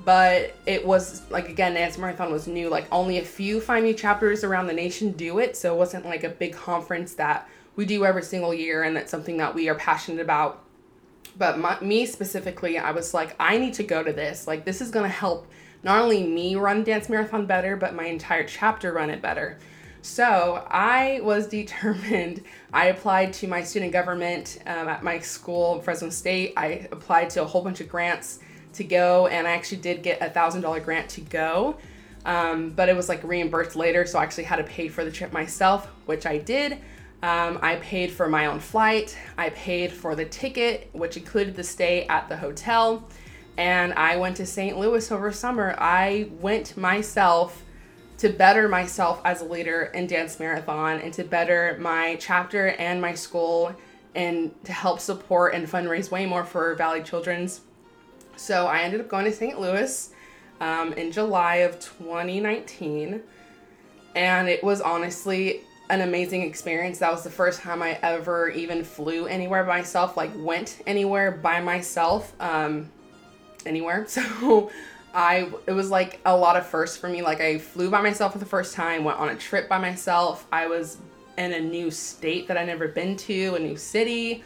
but 0.04 0.54
it 0.66 0.86
was 0.86 1.22
like 1.30 1.48
again 1.48 1.74
dance 1.74 1.96
marathon 1.96 2.30
was 2.30 2.46
new. 2.46 2.68
Like 2.68 2.86
only 2.92 3.18
a 3.18 3.24
few 3.24 3.60
Phi 3.60 3.80
Mu 3.80 3.94
chapters 3.94 4.44
around 4.44 4.66
the 4.66 4.72
nation 4.74 5.12
do 5.12 5.38
it 5.38 5.56
so 5.56 5.74
it 5.74 5.78
wasn't 5.78 6.04
like 6.04 6.24
a 6.24 6.28
big 6.28 6.54
conference 6.54 7.14
that 7.14 7.48
we 7.76 7.86
do 7.86 8.04
every 8.04 8.22
single 8.22 8.52
year 8.52 8.82
and 8.82 8.96
that's 8.96 9.10
something 9.10 9.38
that 9.38 9.54
we 9.54 9.68
are 9.68 9.74
passionate 9.74 10.20
about. 10.20 10.62
But 11.36 11.58
my, 11.58 11.80
me 11.80 12.06
specifically 12.06 12.78
i 12.78 12.90
was 12.90 13.14
like 13.14 13.34
i 13.40 13.56
need 13.56 13.74
to 13.74 13.82
go 13.82 14.02
to 14.02 14.12
this. 14.12 14.46
Like 14.46 14.64
this 14.64 14.80
is 14.80 14.90
going 14.90 15.04
to 15.04 15.16
help 15.16 15.46
not 15.82 16.02
only 16.02 16.26
me 16.26 16.54
run 16.56 16.84
dance 16.84 17.08
marathon 17.08 17.46
better 17.46 17.76
but 17.76 17.94
my 17.94 18.04
entire 18.04 18.44
chapter 18.44 18.92
run 18.92 19.10
it 19.10 19.22
better. 19.22 19.58
So 20.02 20.66
i 20.68 21.20
was 21.22 21.46
determined. 21.60 22.42
I 22.74 22.86
applied 22.86 23.32
to 23.34 23.48
my 23.48 23.62
student 23.62 23.92
government 23.92 24.58
um, 24.66 24.88
at 24.88 25.02
my 25.02 25.18
school 25.20 25.80
fresno 25.80 26.10
state. 26.10 26.52
I 26.58 26.88
applied 26.92 27.30
to 27.30 27.42
a 27.42 27.46
whole 27.46 27.62
bunch 27.62 27.80
of 27.80 27.88
grants 27.88 28.40
to 28.74 28.84
go, 28.84 29.26
and 29.26 29.46
I 29.46 29.52
actually 29.52 29.78
did 29.78 30.02
get 30.02 30.20
a 30.20 30.30
thousand 30.30 30.62
dollar 30.62 30.80
grant 30.80 31.08
to 31.10 31.20
go. 31.20 31.76
Um, 32.24 32.70
but 32.70 32.88
it 32.88 32.96
was 32.96 33.08
like 33.08 33.22
reimbursed 33.22 33.76
later, 33.76 34.06
so 34.06 34.18
I 34.18 34.22
actually 34.22 34.44
had 34.44 34.56
to 34.56 34.64
pay 34.64 34.88
for 34.88 35.04
the 35.04 35.10
trip 35.10 35.32
myself, 35.32 35.86
which 36.06 36.26
I 36.26 36.38
did. 36.38 36.78
Um, 37.22 37.58
I 37.62 37.76
paid 37.76 38.10
for 38.12 38.28
my 38.28 38.46
own 38.46 38.60
flight. 38.60 39.16
I 39.38 39.50
paid 39.50 39.92
for 39.92 40.14
the 40.14 40.24
ticket, 40.26 40.90
which 40.92 41.16
included 41.16 41.54
the 41.54 41.64
stay 41.64 42.06
at 42.06 42.28
the 42.28 42.36
hotel. 42.36 43.08
And 43.56 43.92
I 43.94 44.16
went 44.16 44.36
to 44.38 44.46
St. 44.46 44.78
Louis 44.78 45.10
over 45.10 45.32
summer. 45.32 45.74
I 45.78 46.28
went 46.40 46.76
myself 46.76 47.62
to 48.18 48.28
better 48.28 48.68
myself 48.68 49.20
as 49.24 49.40
a 49.40 49.44
leader 49.44 49.84
in 49.94 50.06
Dance 50.06 50.38
Marathon 50.38 51.00
and 51.00 51.12
to 51.14 51.24
better 51.24 51.76
my 51.80 52.16
chapter 52.20 52.68
and 52.68 53.00
my 53.00 53.14
school 53.14 53.74
and 54.14 54.52
to 54.64 54.72
help 54.72 55.00
support 55.00 55.54
and 55.54 55.66
fundraise 55.66 56.10
way 56.10 56.26
more 56.26 56.44
for 56.44 56.74
Valley 56.74 57.02
Children's. 57.02 57.62
So 58.36 58.66
I 58.66 58.80
ended 58.80 59.00
up 59.00 59.08
going 59.08 59.24
to 59.24 59.32
St. 59.32 59.60
Louis 59.60 60.10
um, 60.60 60.92
in 60.94 61.12
July 61.12 61.56
of 61.56 61.78
2019. 61.80 63.22
And 64.14 64.48
it 64.48 64.62
was 64.62 64.80
honestly 64.80 65.62
an 65.90 66.00
amazing 66.00 66.42
experience. 66.42 66.98
That 66.98 67.12
was 67.12 67.24
the 67.24 67.30
first 67.30 67.60
time 67.60 67.82
I 67.82 67.98
ever 68.02 68.48
even 68.50 68.84
flew 68.84 69.26
anywhere 69.26 69.64
by 69.64 69.78
myself, 69.78 70.16
like 70.16 70.30
went 70.36 70.80
anywhere 70.86 71.30
by 71.30 71.60
myself, 71.60 72.32
um, 72.40 72.90
anywhere. 73.66 74.06
So 74.14 74.70
I 75.16 75.48
it 75.68 75.72
was 75.72 75.90
like 75.90 76.18
a 76.24 76.36
lot 76.36 76.56
of 76.56 76.66
firsts 76.66 76.96
for 76.96 77.08
me. 77.08 77.22
Like 77.22 77.40
I 77.40 77.58
flew 77.58 77.88
by 77.88 78.00
myself 78.00 78.32
for 78.32 78.38
the 78.38 78.46
first 78.46 78.74
time, 78.74 79.04
went 79.04 79.18
on 79.18 79.28
a 79.28 79.36
trip 79.36 79.68
by 79.68 79.78
myself. 79.78 80.46
I 80.50 80.66
was 80.66 80.98
in 81.38 81.52
a 81.52 81.60
new 81.60 81.90
state 81.90 82.48
that 82.48 82.56
I'd 82.56 82.66
never 82.66 82.88
been 82.88 83.16
to, 83.16 83.54
a 83.54 83.58
new 83.58 83.76
city. 83.76 84.42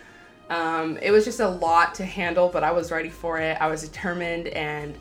Um, 0.50 0.96
it 0.98 1.10
was 1.10 1.24
just 1.24 1.40
a 1.40 1.48
lot 1.48 1.94
to 1.96 2.04
handle, 2.04 2.48
but 2.48 2.64
I 2.64 2.70
was 2.70 2.90
ready 2.90 3.10
for 3.10 3.38
it. 3.38 3.58
I 3.60 3.66
was 3.66 3.82
determined 3.82 4.48
and 4.48 4.96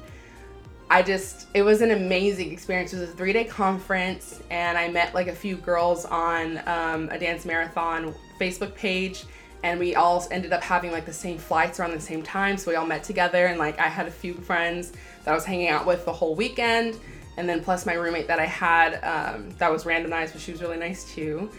I 0.89 1.03
just, 1.03 1.47
it 1.53 1.63
was 1.63 1.81
an 1.81 1.91
amazing 1.91 2.51
experience. 2.51 2.93
It 2.93 2.99
was 2.99 3.09
a 3.09 3.13
three 3.13 3.33
day 3.33 3.43
conference, 3.43 4.41
and 4.49 4.77
I 4.77 4.87
met 4.87 5.13
like 5.13 5.27
a 5.27 5.35
few 5.35 5.57
girls 5.57 6.05
on 6.05 6.61
um, 6.65 7.09
a 7.09 7.19
dance 7.19 7.45
marathon 7.45 8.15
Facebook 8.39 8.73
page, 8.73 9.25
and 9.63 9.79
we 9.79 9.95
all 9.95 10.25
ended 10.31 10.53
up 10.53 10.63
having 10.63 10.91
like 10.91 11.05
the 11.05 11.13
same 11.13 11.37
flights 11.37 11.79
around 11.79 11.91
the 11.91 11.99
same 11.99 12.23
time. 12.23 12.55
So 12.55 12.71
we 12.71 12.77
all 12.77 12.85
met 12.85 13.03
together, 13.03 13.47
and 13.47 13.59
like 13.59 13.77
I 13.79 13.87
had 13.87 14.07
a 14.07 14.11
few 14.11 14.33
friends 14.33 14.93
that 15.25 15.31
I 15.31 15.35
was 15.35 15.43
hanging 15.43 15.67
out 15.67 15.85
with 15.85 16.05
the 16.05 16.13
whole 16.13 16.35
weekend, 16.35 16.97
and 17.35 17.49
then 17.49 17.61
plus 17.61 17.85
my 17.85 17.93
roommate 17.93 18.27
that 18.27 18.39
I 18.39 18.45
had 18.45 19.03
um, 19.03 19.49
that 19.57 19.69
was 19.69 19.83
randomized, 19.83 20.31
but 20.31 20.41
she 20.41 20.53
was 20.53 20.61
really 20.61 20.77
nice 20.77 21.13
too. 21.13 21.49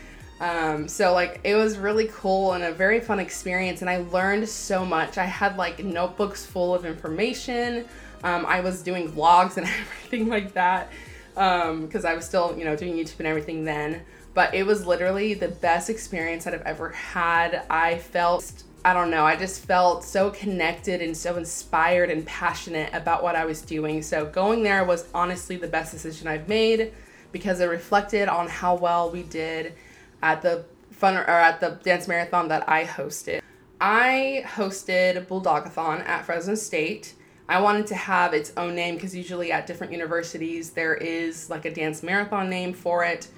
Um, 0.41 0.87
so 0.87 1.13
like 1.13 1.41
it 1.43 1.55
was 1.55 1.79
really 1.79 2.09
cool 2.13 2.53
and 2.53 2.63
a 2.65 2.73
very 2.73 3.01
fun 3.01 3.19
experience, 3.19 3.81
and 3.81 3.91
I 3.91 3.99
learned 3.99 4.49
so 4.49 4.85
much. 4.85 5.19
I 5.19 5.25
had 5.25 5.57
like 5.57 5.83
notebooks 5.83 6.47
full 6.47 6.75
of 6.75 6.85
information. 6.85 7.85
Um, 8.25 8.47
I 8.47 8.61
was 8.61 8.83
doing 8.83 9.11
vlogs 9.11 9.57
and 9.57 9.67
everything 9.81 10.29
like 10.29 10.53
that 10.55 10.91
because 11.35 12.05
um, 12.05 12.11
I 12.11 12.15
was 12.15 12.25
still, 12.25 12.57
you 12.59 12.65
know, 12.65 12.75
doing 12.75 12.95
YouTube 12.95 13.19
and 13.19 13.29
everything 13.29 13.65
then. 13.65 14.03
But 14.35 14.55
it 14.55 14.65
was 14.65 14.87
literally 14.87 15.35
the 15.35 15.49
best 15.49 15.89
experience 15.91 16.45
that 16.45 16.55
I've 16.55 16.63
ever 16.63 16.91
had. 16.91 17.65
I 17.71 17.99
felt, 17.99 18.65
I 18.85 18.93
don't 18.93 19.11
know, 19.11 19.25
I 19.25 19.37
just 19.37 19.65
felt 19.65 20.05
so 20.05 20.31
connected 20.31 21.01
and 21.01 21.17
so 21.17 21.37
inspired 21.37 22.11
and 22.11 22.27
passionate 22.27 22.93
about 22.93 23.23
what 23.23 23.37
I 23.37 23.45
was 23.45 23.63
doing. 23.63 24.03
So 24.03 24.27
going 24.27 24.63
there 24.63 24.85
was 24.85 25.07
honestly 25.15 25.57
the 25.57 25.69
best 25.69 25.93
decision 25.93 26.29
I've 26.29 26.49
made 26.49 26.93
because 27.31 27.61
it 27.61 27.67
reflected 27.67 28.29
on 28.29 28.49
how 28.49 28.75
well 28.75 29.11
we 29.11 29.23
did 29.23 29.75
at 30.23 30.43
the 30.43 30.65
fun 30.91 31.17
or 31.17 31.25
at 31.25 31.61
the 31.61 31.79
dance 31.83 32.09
marathon 32.09 32.49
that 32.49 32.69
I 32.69 32.85
hosted. 32.85 33.41
I 33.81 34.45
hosted 34.47 35.27
Bulldogathon 35.27 36.07
at 36.07 36.25
Fresno 36.25 36.55
State 36.55 37.15
I 37.49 37.61
wanted 37.63 37.87
to 37.87 37.95
have 37.95 38.35
its 38.35 38.53
own 38.59 38.75
name 38.75 38.97
because 38.97 39.17
usually 39.17 39.51
at 39.51 39.67
different 39.67 39.93
universities 39.93 40.71
there 40.71 40.95
is 40.95 41.49
like 41.49 41.65
a 41.65 41.73
dance 41.73 42.03
marathon 42.03 42.51
name 42.51 42.75
for 42.75 43.05
it. 43.05 43.29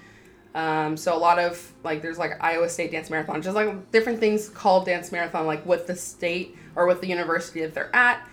Um, 0.53 0.97
so 0.97 1.17
a 1.17 1.19
lot 1.19 1.39
of 1.39 1.73
like 1.85 2.03
there's 2.03 2.19
like 2.19 2.43
Iowa 2.43 2.69
State 2.69 2.91
Dance 2.91 3.09
Marathon, 3.09 3.41
just 3.41 3.55
like 3.55 3.93
different 3.93 4.19
things 4.19 4.49
called 4.49 4.85
dance 4.85 5.13
marathon, 5.13 5.47
like 5.47 5.65
with 5.65 5.87
the 5.87 5.95
state 5.95 6.57
or 6.75 6.87
with 6.87 7.01
the 7.01 7.07
university 7.07 7.61
that 7.61 7.73
they're 7.73 7.95
at. 7.95 8.27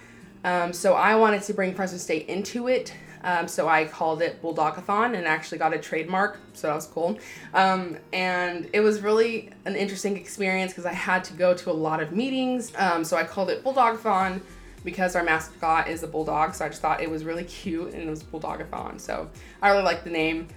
Um, 0.43 0.73
so 0.73 0.95
I 0.95 1.15
wanted 1.15 1.43
to 1.43 1.53
bring 1.53 1.75
Fresno 1.75 1.99
State 1.99 2.27
into 2.27 2.67
it. 2.67 2.91
Um, 3.27 3.45
so 3.45 3.67
I 3.67 3.83
called 3.83 4.21
it 4.21 4.41
Bulldogathon 4.41 5.13
and 5.13 5.27
actually 5.27 5.57
got 5.57 5.73
a 5.73 5.77
trademark. 5.77 6.39
So 6.53 6.67
that 6.67 6.75
was 6.75 6.87
cool. 6.87 7.19
Um, 7.53 7.97
and 8.13 8.69
it 8.71 8.79
was 8.79 9.01
really 9.01 9.49
an 9.65 9.75
interesting 9.75 10.15
experience 10.15 10.71
because 10.71 10.85
I 10.85 10.93
had 10.93 11.25
to 11.25 11.33
go 11.33 11.53
to 11.53 11.69
a 11.69 11.73
lot 11.73 12.01
of 12.01 12.13
meetings. 12.13 12.71
Um, 12.77 13.03
so 13.03 13.17
I 13.17 13.25
called 13.25 13.49
it 13.49 13.65
Bulldogathon 13.65 14.39
because 14.85 15.13
our 15.17 15.23
mascot 15.23 15.89
is 15.89 16.03
a 16.03 16.07
bulldog, 16.07 16.55
so 16.55 16.63
I 16.63 16.69
just 16.69 16.81
thought 16.81 17.01
it 17.01 17.11
was 17.11 17.25
really 17.25 17.43
cute 17.43 17.93
and 17.93 18.01
it 18.03 18.09
was 18.09 18.23
Bulldogathon. 18.23 19.01
So 19.01 19.29
I 19.61 19.71
really 19.71 19.83
liked 19.83 20.05
the 20.05 20.09
name. 20.09 20.47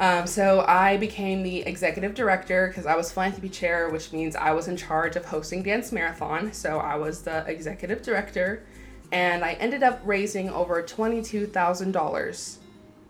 Um, 0.00 0.26
so 0.26 0.64
I 0.66 0.96
became 0.96 1.44
the 1.44 1.58
executive 1.60 2.14
director 2.14 2.66
because 2.66 2.86
I 2.86 2.96
was 2.96 3.12
philanthropy 3.12 3.50
chair, 3.50 3.88
which 3.88 4.12
means 4.12 4.34
I 4.34 4.50
was 4.50 4.66
in 4.66 4.76
charge 4.76 5.14
of 5.14 5.26
hosting 5.26 5.62
Dance 5.62 5.92
Marathon. 5.92 6.52
So 6.52 6.78
I 6.78 6.96
was 6.96 7.22
the 7.22 7.44
executive 7.46 8.02
director, 8.02 8.64
and 9.12 9.44
I 9.44 9.52
ended 9.54 9.82
up 9.82 10.00
raising 10.04 10.50
over 10.50 10.82
twenty-two 10.82 11.46
thousand 11.46 11.92
dollars. 11.92 12.58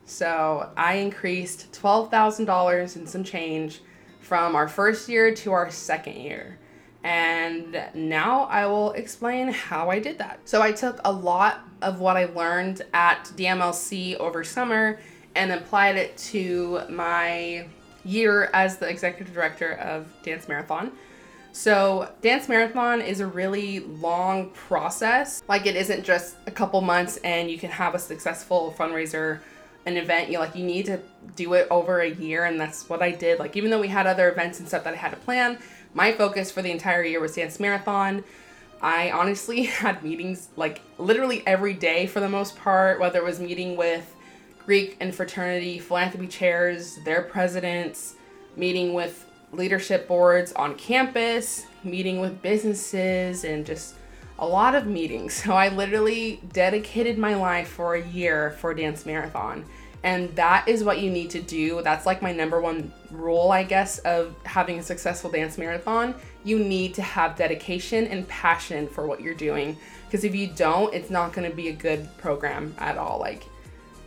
So 0.04 0.70
I 0.76 0.94
increased 0.94 1.72
twelve 1.72 2.10
thousand 2.10 2.46
dollars 2.46 2.96
and 2.96 3.08
some 3.08 3.24
change 3.24 3.80
from 4.20 4.54
our 4.54 4.68
first 4.68 5.08
year 5.08 5.34
to 5.34 5.52
our 5.52 5.70
second 5.70 6.16
year. 6.16 6.58
And 7.02 7.82
now 7.94 8.44
I 8.44 8.66
will 8.66 8.92
explain 8.92 9.48
how 9.48 9.88
I 9.90 9.98
did 9.98 10.18
that. 10.18 10.40
So 10.44 10.60
I 10.60 10.72
took 10.72 11.00
a 11.04 11.12
lot 11.12 11.60
of 11.80 12.00
what 12.00 12.16
I 12.16 12.26
learned 12.26 12.82
at 12.92 13.24
DMLC 13.36 14.16
over 14.16 14.44
summer 14.44 15.00
and 15.34 15.50
applied 15.52 15.96
it 15.96 16.16
to 16.18 16.82
my 16.90 17.66
year 18.04 18.50
as 18.52 18.76
the 18.78 18.88
executive 18.88 19.32
director 19.32 19.72
of 19.74 20.06
Dance 20.22 20.48
Marathon. 20.48 20.92
So, 21.52 22.10
Dance 22.22 22.48
Marathon 22.48 23.00
is 23.00 23.20
a 23.20 23.26
really 23.26 23.80
long 23.80 24.50
process. 24.50 25.42
Like, 25.48 25.66
it 25.66 25.74
isn't 25.76 26.04
just 26.04 26.36
a 26.46 26.50
couple 26.50 26.80
months 26.80 27.16
and 27.18 27.50
you 27.50 27.58
can 27.58 27.70
have 27.70 27.94
a 27.94 27.98
successful 27.98 28.74
fundraiser 28.78 29.40
an 29.86 29.96
event 29.96 30.30
you 30.30 30.38
like 30.38 30.54
you 30.54 30.62
need 30.62 30.84
to 30.84 31.00
do 31.36 31.54
it 31.54 31.66
over 31.70 32.00
a 32.00 32.10
year 32.10 32.44
and 32.44 32.60
that's 32.60 32.86
what 32.90 33.02
I 33.02 33.12
did 33.12 33.38
like 33.38 33.56
even 33.56 33.70
though 33.70 33.80
we 33.80 33.88
had 33.88 34.06
other 34.06 34.30
events 34.30 34.58
and 34.60 34.68
stuff 34.68 34.84
that 34.84 34.92
I 34.92 34.96
had 34.98 35.08
to 35.08 35.16
plan 35.16 35.58
my 35.94 36.12
focus 36.12 36.50
for 36.50 36.62
the 36.62 36.70
entire 36.70 37.02
year 37.02 37.20
was 37.20 37.34
dance 37.34 37.58
marathon. 37.58 38.24
I 38.80 39.10
honestly 39.10 39.62
had 39.64 40.02
meetings 40.02 40.48
like 40.56 40.80
literally 40.98 41.42
every 41.46 41.74
day 41.74 42.06
for 42.06 42.20
the 42.20 42.28
most 42.28 42.56
part, 42.56 43.00
whether 43.00 43.18
it 43.18 43.24
was 43.24 43.40
meeting 43.40 43.76
with 43.76 44.14
Greek 44.64 44.96
and 45.00 45.14
fraternity 45.14 45.78
philanthropy 45.78 46.28
chairs, 46.28 46.98
their 47.04 47.22
presidents, 47.22 48.14
meeting 48.56 48.94
with 48.94 49.26
leadership 49.52 50.06
boards 50.08 50.52
on 50.52 50.74
campus, 50.76 51.66
meeting 51.84 52.20
with 52.20 52.40
businesses, 52.42 53.44
and 53.44 53.66
just 53.66 53.94
a 54.38 54.46
lot 54.46 54.74
of 54.74 54.86
meetings. 54.86 55.34
So 55.44 55.52
I 55.52 55.68
literally 55.68 56.40
dedicated 56.52 57.18
my 57.18 57.34
life 57.34 57.68
for 57.68 57.94
a 57.94 58.06
year 58.08 58.52
for 58.52 58.74
Dance 58.74 59.06
Marathon. 59.06 59.64
And 60.02 60.34
that 60.34 60.66
is 60.66 60.82
what 60.82 61.00
you 61.00 61.10
need 61.10 61.30
to 61.30 61.42
do. 61.42 61.82
That's 61.82 62.06
like 62.06 62.22
my 62.22 62.32
number 62.32 62.60
one 62.60 62.92
rule, 63.10 63.50
I 63.50 63.64
guess, 63.64 63.98
of 64.00 64.34
having 64.44 64.78
a 64.78 64.82
successful 64.82 65.30
dance 65.30 65.58
marathon. 65.58 66.14
You 66.42 66.58
need 66.58 66.94
to 66.94 67.02
have 67.02 67.36
dedication 67.36 68.06
and 68.06 68.26
passion 68.26 68.88
for 68.88 69.06
what 69.06 69.20
you're 69.20 69.34
doing. 69.34 69.76
Because 70.06 70.24
if 70.24 70.34
you 70.34 70.46
don't, 70.48 70.92
it's 70.94 71.10
not 71.10 71.34
going 71.34 71.48
to 71.48 71.54
be 71.54 71.68
a 71.68 71.72
good 71.72 72.08
program 72.16 72.74
at 72.78 72.96
all. 72.96 73.18
Like, 73.18 73.44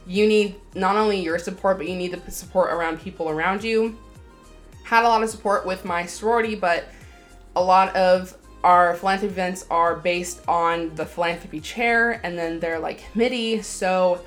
you 0.08 0.28
need 0.28 0.56
not 0.74 0.96
only 0.96 1.22
your 1.22 1.38
support, 1.38 1.78
but 1.78 1.88
you 1.88 1.96
need 1.96 2.12
the 2.12 2.32
support 2.32 2.74
around 2.74 3.00
people 3.00 3.30
around 3.30 3.64
you. 3.64 3.98
Had 4.84 5.04
a 5.04 5.08
lot 5.08 5.24
of 5.24 5.30
support 5.30 5.66
with 5.66 5.86
my 5.86 6.06
sorority, 6.06 6.56
but 6.56 6.86
a 7.56 7.63
lot 7.63 7.96
of 7.96 8.38
our 8.63 8.96
philanthropy 8.96 9.34
events 9.34 9.66
are 9.70 9.96
based 9.96 10.42
on 10.48 10.94
the 10.96 11.06
philanthropy 11.06 11.60
chair 11.60 12.22
and 12.24 12.38
then 12.38 12.60
they're 12.60 12.80
like 12.80 13.12
committee. 13.12 13.62
So, 13.62 14.24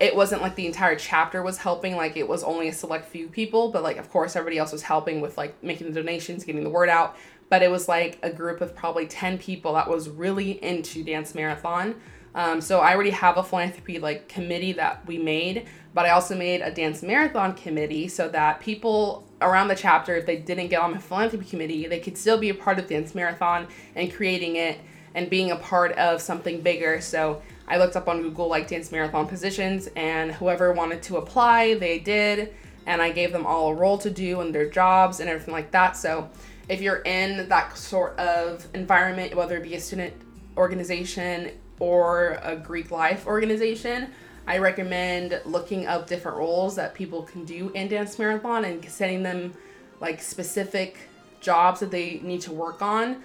it 0.00 0.14
wasn't 0.14 0.42
like 0.42 0.54
the 0.54 0.66
entire 0.66 0.96
chapter 0.96 1.42
was 1.42 1.58
helping 1.58 1.96
like 1.96 2.16
it 2.16 2.26
was 2.26 2.42
only 2.42 2.68
a 2.68 2.72
select 2.72 3.08
few 3.08 3.28
people 3.28 3.70
but 3.70 3.82
like 3.82 3.96
of 3.96 4.10
course 4.10 4.36
everybody 4.36 4.58
else 4.58 4.72
was 4.72 4.82
helping 4.82 5.20
with 5.20 5.36
like 5.38 5.60
making 5.62 5.86
the 5.86 6.00
donations 6.00 6.44
getting 6.44 6.64
the 6.64 6.70
word 6.70 6.88
out 6.88 7.16
but 7.48 7.62
it 7.62 7.70
was 7.70 7.88
like 7.88 8.18
a 8.22 8.30
group 8.30 8.60
of 8.60 8.74
probably 8.74 9.06
10 9.06 9.38
people 9.38 9.74
that 9.74 9.88
was 9.88 10.08
really 10.08 10.62
into 10.62 11.04
dance 11.04 11.34
marathon 11.34 11.94
um, 12.34 12.60
so 12.60 12.80
i 12.80 12.92
already 12.94 13.10
have 13.10 13.36
a 13.36 13.42
philanthropy 13.42 13.98
like 13.98 14.28
committee 14.28 14.72
that 14.72 15.06
we 15.06 15.16
made 15.16 15.66
but 15.92 16.04
i 16.04 16.10
also 16.10 16.36
made 16.36 16.60
a 16.60 16.70
dance 16.70 17.02
marathon 17.02 17.54
committee 17.54 18.08
so 18.08 18.28
that 18.28 18.60
people 18.60 19.24
around 19.40 19.68
the 19.68 19.74
chapter 19.74 20.16
if 20.16 20.26
they 20.26 20.36
didn't 20.36 20.68
get 20.68 20.80
on 20.80 20.92
the 20.92 20.98
philanthropy 20.98 21.44
committee 21.44 21.86
they 21.86 22.00
could 22.00 22.16
still 22.16 22.38
be 22.38 22.48
a 22.48 22.54
part 22.54 22.78
of 22.78 22.86
dance 22.86 23.14
marathon 23.14 23.66
and 23.96 24.12
creating 24.12 24.56
it 24.56 24.78
and 25.14 25.28
being 25.30 25.50
a 25.50 25.56
part 25.56 25.92
of 25.92 26.20
something 26.20 26.60
bigger 26.60 27.00
so 27.00 27.42
I 27.66 27.78
looked 27.78 27.96
up 27.96 28.08
on 28.08 28.20
Google 28.22 28.48
like 28.48 28.68
dance 28.68 28.92
marathon 28.92 29.26
positions, 29.26 29.88
and 29.96 30.32
whoever 30.32 30.72
wanted 30.72 31.02
to 31.04 31.16
apply, 31.16 31.74
they 31.74 31.98
did. 31.98 32.54
And 32.86 33.00
I 33.00 33.10
gave 33.10 33.32
them 33.32 33.46
all 33.46 33.68
a 33.68 33.74
role 33.74 33.96
to 33.98 34.10
do 34.10 34.40
and 34.40 34.54
their 34.54 34.68
jobs 34.68 35.20
and 35.20 35.30
everything 35.30 35.54
like 35.54 35.70
that. 35.70 35.96
So 35.96 36.28
if 36.68 36.82
you're 36.82 37.00
in 37.02 37.48
that 37.48 37.76
sort 37.78 38.18
of 38.18 38.66
environment, 38.74 39.34
whether 39.34 39.56
it 39.56 39.62
be 39.62 39.74
a 39.74 39.80
student 39.80 40.12
organization 40.58 41.52
or 41.80 42.38
a 42.42 42.56
Greek 42.56 42.90
life 42.90 43.26
organization, 43.26 44.10
I 44.46 44.58
recommend 44.58 45.40
looking 45.44 45.86
up 45.86 46.06
different 46.06 46.36
roles 46.36 46.76
that 46.76 46.94
people 46.94 47.22
can 47.22 47.44
do 47.44 47.70
in 47.70 47.88
dance 47.88 48.18
marathon 48.18 48.64
and 48.64 48.84
setting 48.84 49.22
them 49.22 49.54
like 50.00 50.20
specific 50.20 51.08
jobs 51.40 51.80
that 51.80 51.90
they 51.90 52.20
need 52.22 52.40
to 52.42 52.52
work 52.52 52.82
on. 52.82 53.22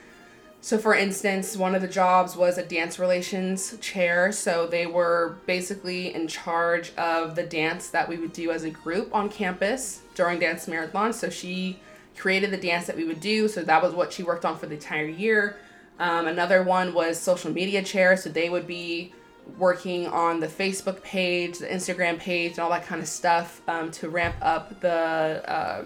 So, 0.62 0.78
for 0.78 0.94
instance, 0.94 1.56
one 1.56 1.74
of 1.74 1.82
the 1.82 1.88
jobs 1.88 2.36
was 2.36 2.58
a 2.58 2.66
dance 2.66 3.00
relations 3.00 3.78
chair. 3.80 4.34
So, 4.34 4.68
they 4.68 4.86
were 4.88 5.38
basically 5.46 6.14
in 6.14 6.28
charge 6.28 6.94
of 6.96 7.36
the 7.36 7.44
dance 7.44 7.90
that 7.92 8.10
we 8.10 8.18
would 8.18 8.34
do 8.34 8.52
as 8.52 8.64
a 8.66 8.70
group 8.70 9.16
on 9.16 9.30
campus 9.30 10.02
during 10.16 10.38
Dance 10.40 10.68
Marathon. 10.68 11.14
So, 11.14 11.30
she 11.30 11.80
created 12.18 12.52
the 12.52 12.58
dance 12.58 12.88
that 12.88 12.98
we 12.98 13.06
would 13.06 13.22
do. 13.22 13.48
So, 13.48 13.64
that 13.64 13.82
was 13.82 13.94
what 13.94 14.12
she 14.12 14.22
worked 14.22 14.44
on 14.44 14.58
for 14.58 14.66
the 14.66 14.76
entire 14.76 15.06
year. 15.08 15.56
Um, 15.98 16.28
another 16.28 16.62
one 16.62 16.94
was 16.94 17.18
social 17.18 17.52
media 17.52 17.82
chair. 17.82 18.18
So, 18.18 18.30
they 18.30 18.50
would 18.50 18.68
be 18.68 19.14
working 19.58 20.08
on 20.08 20.40
the 20.40 20.48
Facebook 20.48 21.02
page, 21.04 21.60
the 21.60 21.68
Instagram 21.68 22.20
page, 22.20 22.52
and 22.52 22.60
all 22.60 22.70
that 22.70 22.86
kind 22.86 23.02
of 23.02 23.08
stuff 23.08 23.62
um, 23.68 23.92
to 23.92 24.10
ramp 24.10 24.36
up 24.42 24.80
the. 24.82 24.90
Uh, 24.90 25.86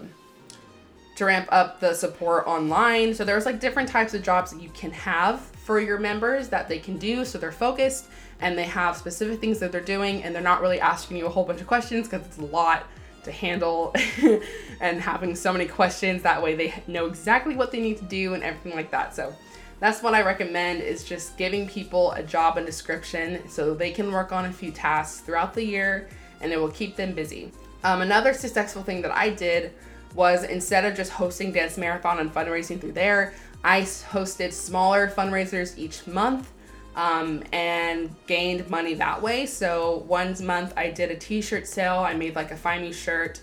to 1.16 1.24
ramp 1.24 1.48
up 1.52 1.78
the 1.78 1.94
support 1.94 2.44
online. 2.46 3.14
So 3.14 3.24
there's 3.24 3.46
like 3.46 3.60
different 3.60 3.88
types 3.88 4.14
of 4.14 4.22
jobs 4.24 4.50
that 4.50 4.60
you 4.60 4.70
can 4.70 4.90
have 4.90 5.40
for 5.40 5.80
your 5.80 5.98
members 5.98 6.48
that 6.48 6.68
they 6.68 6.78
can 6.78 6.98
do 6.98 7.24
so 7.24 7.38
they're 7.38 7.52
focused 7.52 8.06
and 8.40 8.58
they 8.58 8.64
have 8.64 8.96
specific 8.96 9.40
things 9.40 9.58
that 9.60 9.72
they're 9.72 9.80
doing 9.80 10.22
and 10.22 10.34
they're 10.34 10.42
not 10.42 10.60
really 10.60 10.80
asking 10.80 11.16
you 11.16 11.26
a 11.26 11.28
whole 11.28 11.44
bunch 11.44 11.60
of 11.60 11.66
questions 11.66 12.06
because 12.06 12.26
it's 12.26 12.38
a 12.38 12.44
lot 12.44 12.84
to 13.22 13.32
handle 13.32 13.94
and 14.80 15.00
having 15.00 15.34
so 15.34 15.52
many 15.52 15.64
questions 15.64 16.22
that 16.22 16.42
way 16.42 16.54
they 16.54 16.74
know 16.86 17.06
exactly 17.06 17.56
what 17.56 17.72
they 17.72 17.80
need 17.80 17.96
to 17.96 18.04
do 18.04 18.34
and 18.34 18.42
everything 18.42 18.74
like 18.74 18.90
that. 18.90 19.14
So 19.14 19.34
that's 19.80 20.02
what 20.02 20.14
I 20.14 20.22
recommend 20.22 20.82
is 20.82 21.04
just 21.04 21.36
giving 21.36 21.68
people 21.68 22.12
a 22.12 22.22
job 22.22 22.56
and 22.56 22.66
description 22.66 23.48
so 23.48 23.74
they 23.74 23.90
can 23.90 24.10
work 24.10 24.32
on 24.32 24.46
a 24.46 24.52
few 24.52 24.70
tasks 24.70 25.20
throughout 25.20 25.54
the 25.54 25.64
year 25.64 26.08
and 26.40 26.52
it 26.52 26.60
will 26.60 26.70
keep 26.70 26.96
them 26.96 27.12
busy. 27.12 27.52
Um, 27.82 28.00
another 28.00 28.32
successful 28.32 28.82
thing 28.82 29.02
that 29.02 29.12
I 29.12 29.30
did 29.30 29.72
was 30.14 30.44
instead 30.44 30.84
of 30.84 30.96
just 30.96 31.10
hosting 31.10 31.52
Dance 31.52 31.76
Marathon 31.76 32.18
and 32.18 32.32
fundraising 32.32 32.80
through 32.80 32.92
there, 32.92 33.34
I 33.62 33.82
hosted 33.82 34.52
smaller 34.52 35.08
fundraisers 35.08 35.76
each 35.76 36.06
month 36.06 36.50
um, 36.96 37.42
and 37.52 38.14
gained 38.26 38.68
money 38.70 38.94
that 38.94 39.20
way. 39.20 39.46
So 39.46 40.04
one 40.06 40.34
month 40.44 40.72
I 40.76 40.90
did 40.90 41.10
a 41.10 41.16
t-shirt 41.16 41.66
sale. 41.66 41.98
I 41.98 42.14
made 42.14 42.36
like 42.36 42.52
a 42.52 42.56
Phi 42.56 42.78
Mu 42.78 42.92
shirt 42.92 43.40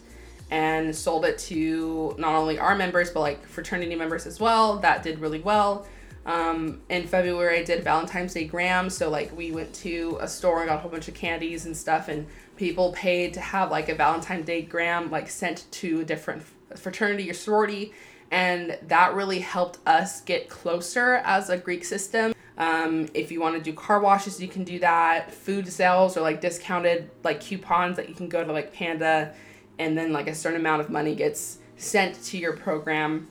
and 0.49 0.93
sold 0.95 1.25
it 1.25 1.37
to 1.37 2.15
not 2.17 2.35
only 2.35 2.59
our 2.59 2.75
members 2.75 3.09
but 3.09 3.21
like 3.21 3.45
fraternity 3.45 3.95
members 3.95 4.25
as 4.25 4.39
well. 4.39 4.77
That 4.77 5.03
did 5.03 5.19
really 5.19 5.39
well. 5.39 5.85
Um, 6.25 6.81
in 6.89 7.07
February 7.07 7.59
I 7.59 7.63
did 7.63 7.83
Valentine's 7.83 8.33
Day 8.33 8.45
grams. 8.45 8.95
So 8.95 9.09
like 9.09 9.35
we 9.35 9.51
went 9.51 9.73
to 9.75 10.17
a 10.21 10.27
store 10.27 10.59
and 10.59 10.69
got 10.69 10.75
a 10.75 10.79
whole 10.79 10.91
bunch 10.91 11.07
of 11.07 11.13
candies 11.13 11.65
and 11.65 11.75
stuff 11.75 12.07
and 12.07 12.27
people 12.57 12.91
paid 12.91 13.33
to 13.33 13.39
have 13.39 13.71
like 13.71 13.89
a 13.89 13.95
Valentine's 13.95 14.45
Day 14.45 14.61
gram 14.61 15.09
like 15.09 15.29
sent 15.29 15.65
to 15.71 16.01
a 16.01 16.05
different 16.05 16.43
fraternity 16.75 17.29
or 17.29 17.33
sorority, 17.33 17.91
and 18.29 18.77
that 18.87 19.13
really 19.13 19.39
helped 19.39 19.79
us 19.87 20.21
get 20.21 20.47
closer 20.47 21.15
as 21.25 21.49
a 21.49 21.57
Greek 21.57 21.83
system. 21.83 22.33
Um, 22.57 23.07
if 23.13 23.31
you 23.31 23.41
want 23.41 23.55
to 23.57 23.61
do 23.61 23.73
car 23.73 23.99
washes, 23.99 24.39
you 24.39 24.47
can 24.47 24.63
do 24.63 24.79
that. 24.79 25.33
Food 25.33 25.67
sales 25.67 26.15
or 26.15 26.21
like 26.21 26.39
discounted 26.39 27.09
like 27.23 27.41
coupons 27.41 27.97
that 27.97 28.07
you 28.07 28.15
can 28.15 28.29
go 28.29 28.43
to 28.43 28.51
like 28.51 28.71
Panda, 28.73 29.33
and 29.79 29.97
then 29.97 30.13
like 30.13 30.27
a 30.27 30.35
certain 30.35 30.59
amount 30.59 30.81
of 30.81 30.89
money 30.89 31.15
gets 31.15 31.57
sent 31.77 32.23
to 32.25 32.37
your 32.37 32.53
program. 32.53 33.27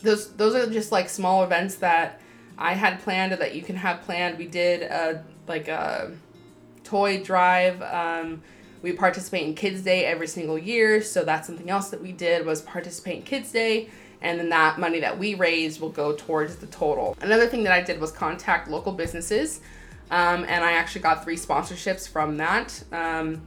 Those 0.00 0.32
those 0.32 0.54
are 0.54 0.70
just 0.70 0.92
like 0.92 1.08
small 1.08 1.44
events 1.44 1.76
that 1.76 2.20
I 2.58 2.74
had 2.74 3.00
planned 3.00 3.32
that 3.32 3.54
you 3.54 3.62
can 3.62 3.76
have 3.76 4.02
planned. 4.02 4.38
We 4.38 4.46
did 4.46 4.82
a 4.82 5.24
like 5.46 5.68
a 5.68 6.12
toy 6.84 7.22
drive. 7.22 7.82
Um, 7.82 8.42
we 8.82 8.92
participate 8.92 9.46
in 9.46 9.54
Kids 9.54 9.82
Day 9.82 10.04
every 10.04 10.26
single 10.26 10.58
year, 10.58 11.02
so 11.02 11.24
that's 11.24 11.46
something 11.46 11.70
else 11.70 11.90
that 11.90 12.02
we 12.02 12.12
did 12.12 12.44
was 12.44 12.60
participate 12.62 13.18
in 13.18 13.22
Kids 13.22 13.52
Day, 13.52 13.88
and 14.20 14.38
then 14.38 14.48
that 14.48 14.78
money 14.78 15.00
that 15.00 15.18
we 15.18 15.34
raised 15.34 15.80
will 15.80 15.88
go 15.88 16.14
towards 16.14 16.56
the 16.56 16.66
total. 16.66 17.16
Another 17.20 17.46
thing 17.46 17.62
that 17.62 17.72
I 17.72 17.80
did 17.80 18.00
was 18.00 18.10
contact 18.10 18.68
local 18.68 18.92
businesses, 18.92 19.60
um, 20.10 20.44
and 20.48 20.64
I 20.64 20.72
actually 20.72 21.02
got 21.02 21.22
three 21.22 21.36
sponsorships 21.36 22.08
from 22.08 22.36
that. 22.38 22.82
Um, 22.90 23.42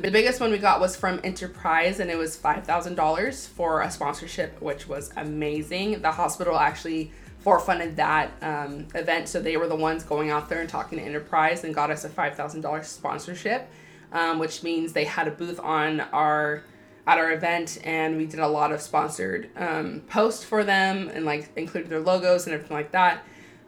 the 0.00 0.10
biggest 0.10 0.40
one 0.40 0.50
we 0.50 0.58
got 0.58 0.80
was 0.80 0.96
from 0.96 1.20
Enterprise, 1.24 2.00
and 2.00 2.10
it 2.10 2.18
was 2.18 2.36
$5,000 2.36 3.48
for 3.48 3.82
a 3.82 3.90
sponsorship, 3.90 4.60
which 4.60 4.88
was 4.88 5.12
amazing. 5.16 6.02
The 6.02 6.12
hospital 6.12 6.56
actually 6.56 7.12
forefunded 7.44 7.96
that 7.96 8.30
um, 8.42 8.86
event, 8.94 9.28
so 9.28 9.40
they 9.40 9.56
were 9.56 9.68
the 9.68 9.76
ones 9.76 10.02
going 10.02 10.30
out 10.30 10.48
there 10.48 10.60
and 10.60 10.68
talking 10.68 10.98
to 10.98 11.04
Enterprise 11.04 11.64
and 11.64 11.74
got 11.74 11.90
us 11.90 12.04
a 12.04 12.08
$5,000 12.08 12.84
sponsorship 12.84 13.68
um, 14.14 14.38
which 14.38 14.62
means 14.62 14.92
they 14.92 15.04
had 15.04 15.28
a 15.28 15.30
booth 15.30 15.60
on 15.60 16.00
our 16.00 16.62
at 17.06 17.18
our 17.18 17.32
event 17.32 17.78
and 17.84 18.16
we 18.16 18.24
did 18.24 18.40
a 18.40 18.48
lot 18.48 18.72
of 18.72 18.80
sponsored 18.80 19.50
um, 19.56 20.00
posts 20.08 20.42
for 20.42 20.64
them 20.64 21.10
and 21.12 21.26
like 21.26 21.50
included 21.56 21.90
their 21.90 22.00
logos 22.00 22.46
and 22.46 22.54
everything 22.54 22.74
like 22.74 22.92
that 22.92 23.22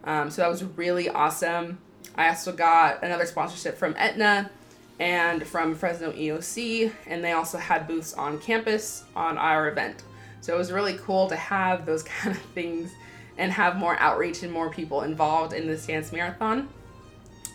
um, 0.04 0.30
so 0.30 0.40
that 0.40 0.48
was 0.48 0.64
really 0.64 1.10
awesome 1.10 1.78
i 2.14 2.28
also 2.28 2.50
got 2.50 3.02
another 3.02 3.26
sponsorship 3.26 3.76
from 3.76 3.94
Aetna 3.98 4.50
and 4.98 5.46
from 5.46 5.74
fresno 5.74 6.12
eoc 6.12 6.92
and 7.06 7.22
they 7.22 7.32
also 7.32 7.58
had 7.58 7.86
booths 7.86 8.14
on 8.14 8.38
campus 8.38 9.04
on 9.14 9.36
our 9.36 9.68
event 9.68 10.04
so 10.40 10.54
it 10.54 10.58
was 10.58 10.72
really 10.72 10.96
cool 10.98 11.28
to 11.28 11.36
have 11.36 11.84
those 11.84 12.02
kind 12.20 12.34
of 12.34 12.42
things 12.52 12.92
and 13.38 13.52
have 13.52 13.76
more 13.76 13.98
outreach 14.00 14.42
and 14.42 14.52
more 14.52 14.70
people 14.70 15.02
involved 15.02 15.52
in 15.52 15.66
this 15.66 15.86
dance 15.86 16.12
marathon 16.12 16.68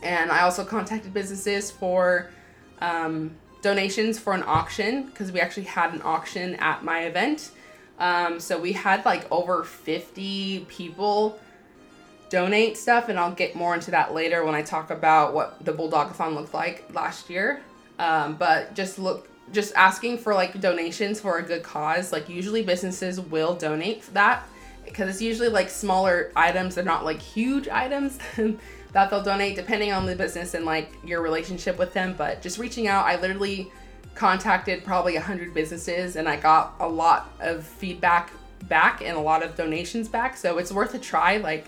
and 0.03 0.31
i 0.31 0.41
also 0.41 0.63
contacted 0.63 1.13
businesses 1.13 1.71
for 1.71 2.29
um, 2.81 3.35
donations 3.61 4.19
for 4.19 4.33
an 4.33 4.43
auction 4.43 5.03
because 5.03 5.31
we 5.31 5.39
actually 5.39 5.63
had 5.63 5.93
an 5.93 6.01
auction 6.03 6.55
at 6.55 6.83
my 6.83 7.05
event. 7.05 7.51
Um, 7.99 8.39
so 8.39 8.59
we 8.59 8.73
had 8.73 9.05
like 9.05 9.31
over 9.31 9.63
50 9.63 10.65
people 10.67 11.39
donate 12.31 12.77
stuff, 12.77 13.09
and 13.09 13.19
I'll 13.19 13.33
get 13.33 13.55
more 13.55 13.75
into 13.75 13.91
that 13.91 14.15
later 14.15 14.43
when 14.43 14.55
I 14.55 14.63
talk 14.63 14.89
about 14.89 15.33
what 15.33 15.63
the 15.63 15.73
Bulldogathon 15.73 16.33
looked 16.33 16.53
like 16.53 16.85
last 16.95 17.29
year. 17.29 17.61
Um, 17.99 18.35
but 18.37 18.73
just 18.73 18.97
look, 18.97 19.29
just 19.51 19.75
asking 19.75 20.17
for 20.17 20.33
like 20.33 20.59
donations 20.59 21.19
for 21.19 21.37
a 21.37 21.43
good 21.43 21.61
cause. 21.61 22.11
Like 22.11 22.29
usually 22.29 22.63
businesses 22.63 23.19
will 23.19 23.53
donate 23.53 24.01
that 24.13 24.47
because 24.85 25.09
it's 25.09 25.21
usually 25.21 25.49
like 25.49 25.69
smaller 25.69 26.31
items. 26.35 26.75
They're 26.75 26.83
not 26.85 27.05
like 27.05 27.21
huge 27.21 27.67
items. 27.67 28.17
that 28.93 29.09
they'll 29.09 29.23
donate 29.23 29.55
depending 29.55 29.91
on 29.91 30.05
the 30.05 30.15
business 30.15 30.53
and 30.53 30.65
like 30.65 30.91
your 31.05 31.21
relationship 31.21 31.77
with 31.77 31.93
them. 31.93 32.15
But 32.17 32.41
just 32.41 32.57
reaching 32.57 32.87
out, 32.87 33.05
I 33.05 33.19
literally 33.19 33.71
contacted 34.15 34.83
probably 34.83 35.13
100 35.13 35.53
businesses 35.53 36.15
and 36.15 36.27
I 36.27 36.37
got 36.37 36.75
a 36.79 36.87
lot 36.87 37.29
of 37.39 37.65
feedback 37.65 38.31
back 38.67 39.01
and 39.01 39.17
a 39.17 39.21
lot 39.21 39.43
of 39.43 39.55
donations 39.55 40.07
back. 40.07 40.37
So 40.37 40.57
it's 40.57 40.71
worth 40.71 40.93
a 40.93 40.99
try. 40.99 41.37
Like, 41.37 41.67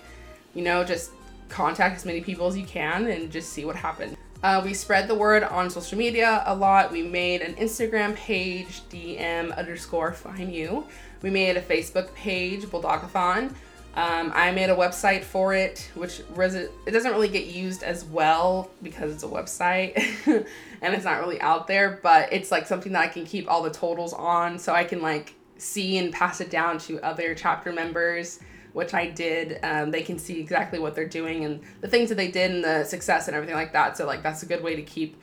you 0.54 0.63
know, 0.63 0.84
just 0.84 1.12
contact 1.50 1.96
as 1.96 2.06
many 2.06 2.22
people 2.22 2.48
as 2.48 2.58
you 2.58 2.66
can 2.66 3.08
and 3.08 3.32
just 3.32 3.54
see 3.54 3.66
what 3.66 3.76
happens. 3.76 4.16
Uh, 4.42 4.62
we 4.63 4.74
spread 4.74 5.08
the 5.08 5.16
word 5.16 5.44
on 5.44 5.70
social 5.70 5.98
media 5.98 6.44
a 6.46 6.54
lot. 6.54 6.92
We 6.92 7.02
made 7.02 7.42
an 7.42 7.56
Instagram 7.56 8.13
page, 8.16 8.82
DM 8.89 9.56
underscore 9.56 10.12
Phi 10.12 10.44
Mu. 10.44 10.84
We 11.22 11.30
made 11.30 11.56
a 11.56 11.62
Facebook 11.62 12.13
page, 12.13 12.63
Bulldogathon. 12.63 13.54
Um, 13.96 14.32
I 14.36 14.52
made 14.52 14.70
a 14.70 14.76
website 14.76 15.24
for 15.24 15.54
it, 15.54 15.89
which 15.94 16.22
it 16.36 16.92
doesn't 16.92 17.12
really 17.12 17.30
get 17.30 17.46
used 17.46 17.84
as 17.84 18.04
well 18.04 18.72
because 18.82 19.13
it's 19.13 19.24
a 19.24 19.28
website 19.28 19.96
and 20.82 20.94
it's 20.94 21.06
not 21.06 21.20
really 21.20 21.39
out 21.39 21.68
there. 21.68 22.00
But 22.02 22.34
it's 22.34 22.52
like 22.52 22.66
something 22.66 22.92
that 22.94 23.02
I 23.02 23.08
can 23.08 23.24
keep 23.24 23.50
all 23.50 23.62
the 23.62 23.70
totals 23.70 24.13
on, 24.13 24.58
so 24.58 24.74
I 24.74 24.84
can 24.84 25.02
like 25.02 25.36
see 25.58 26.00
and 26.00 26.12
pass 26.12 26.42
it 26.42 26.50
down 26.50 26.80
to 26.80 27.00
other 27.02 27.36
chapter 27.36 27.72
members, 27.72 28.39
which 28.73 28.93
I 28.93 29.07
did. 29.07 29.59
Um, 29.63 29.91
they 29.91 30.01
can 30.01 30.19
see 30.19 30.39
exactly 30.39 30.79
what 30.79 30.95
they're 30.95 31.07
doing 31.07 31.45
and 31.45 31.62
the 31.81 31.88
things 31.88 32.09
that 32.09 32.15
they 32.15 32.29
did 32.29 32.51
and 32.51 32.63
the 32.63 32.83
success 32.83 33.27
and 33.27 33.36
everything 33.36 33.55
like 33.55 33.73
that. 33.73 33.97
So 33.97 34.05
like 34.05 34.23
that's 34.23 34.43
a 34.43 34.45
good 34.45 34.63
way 34.63 34.75
to 34.75 34.81
keep, 34.81 35.15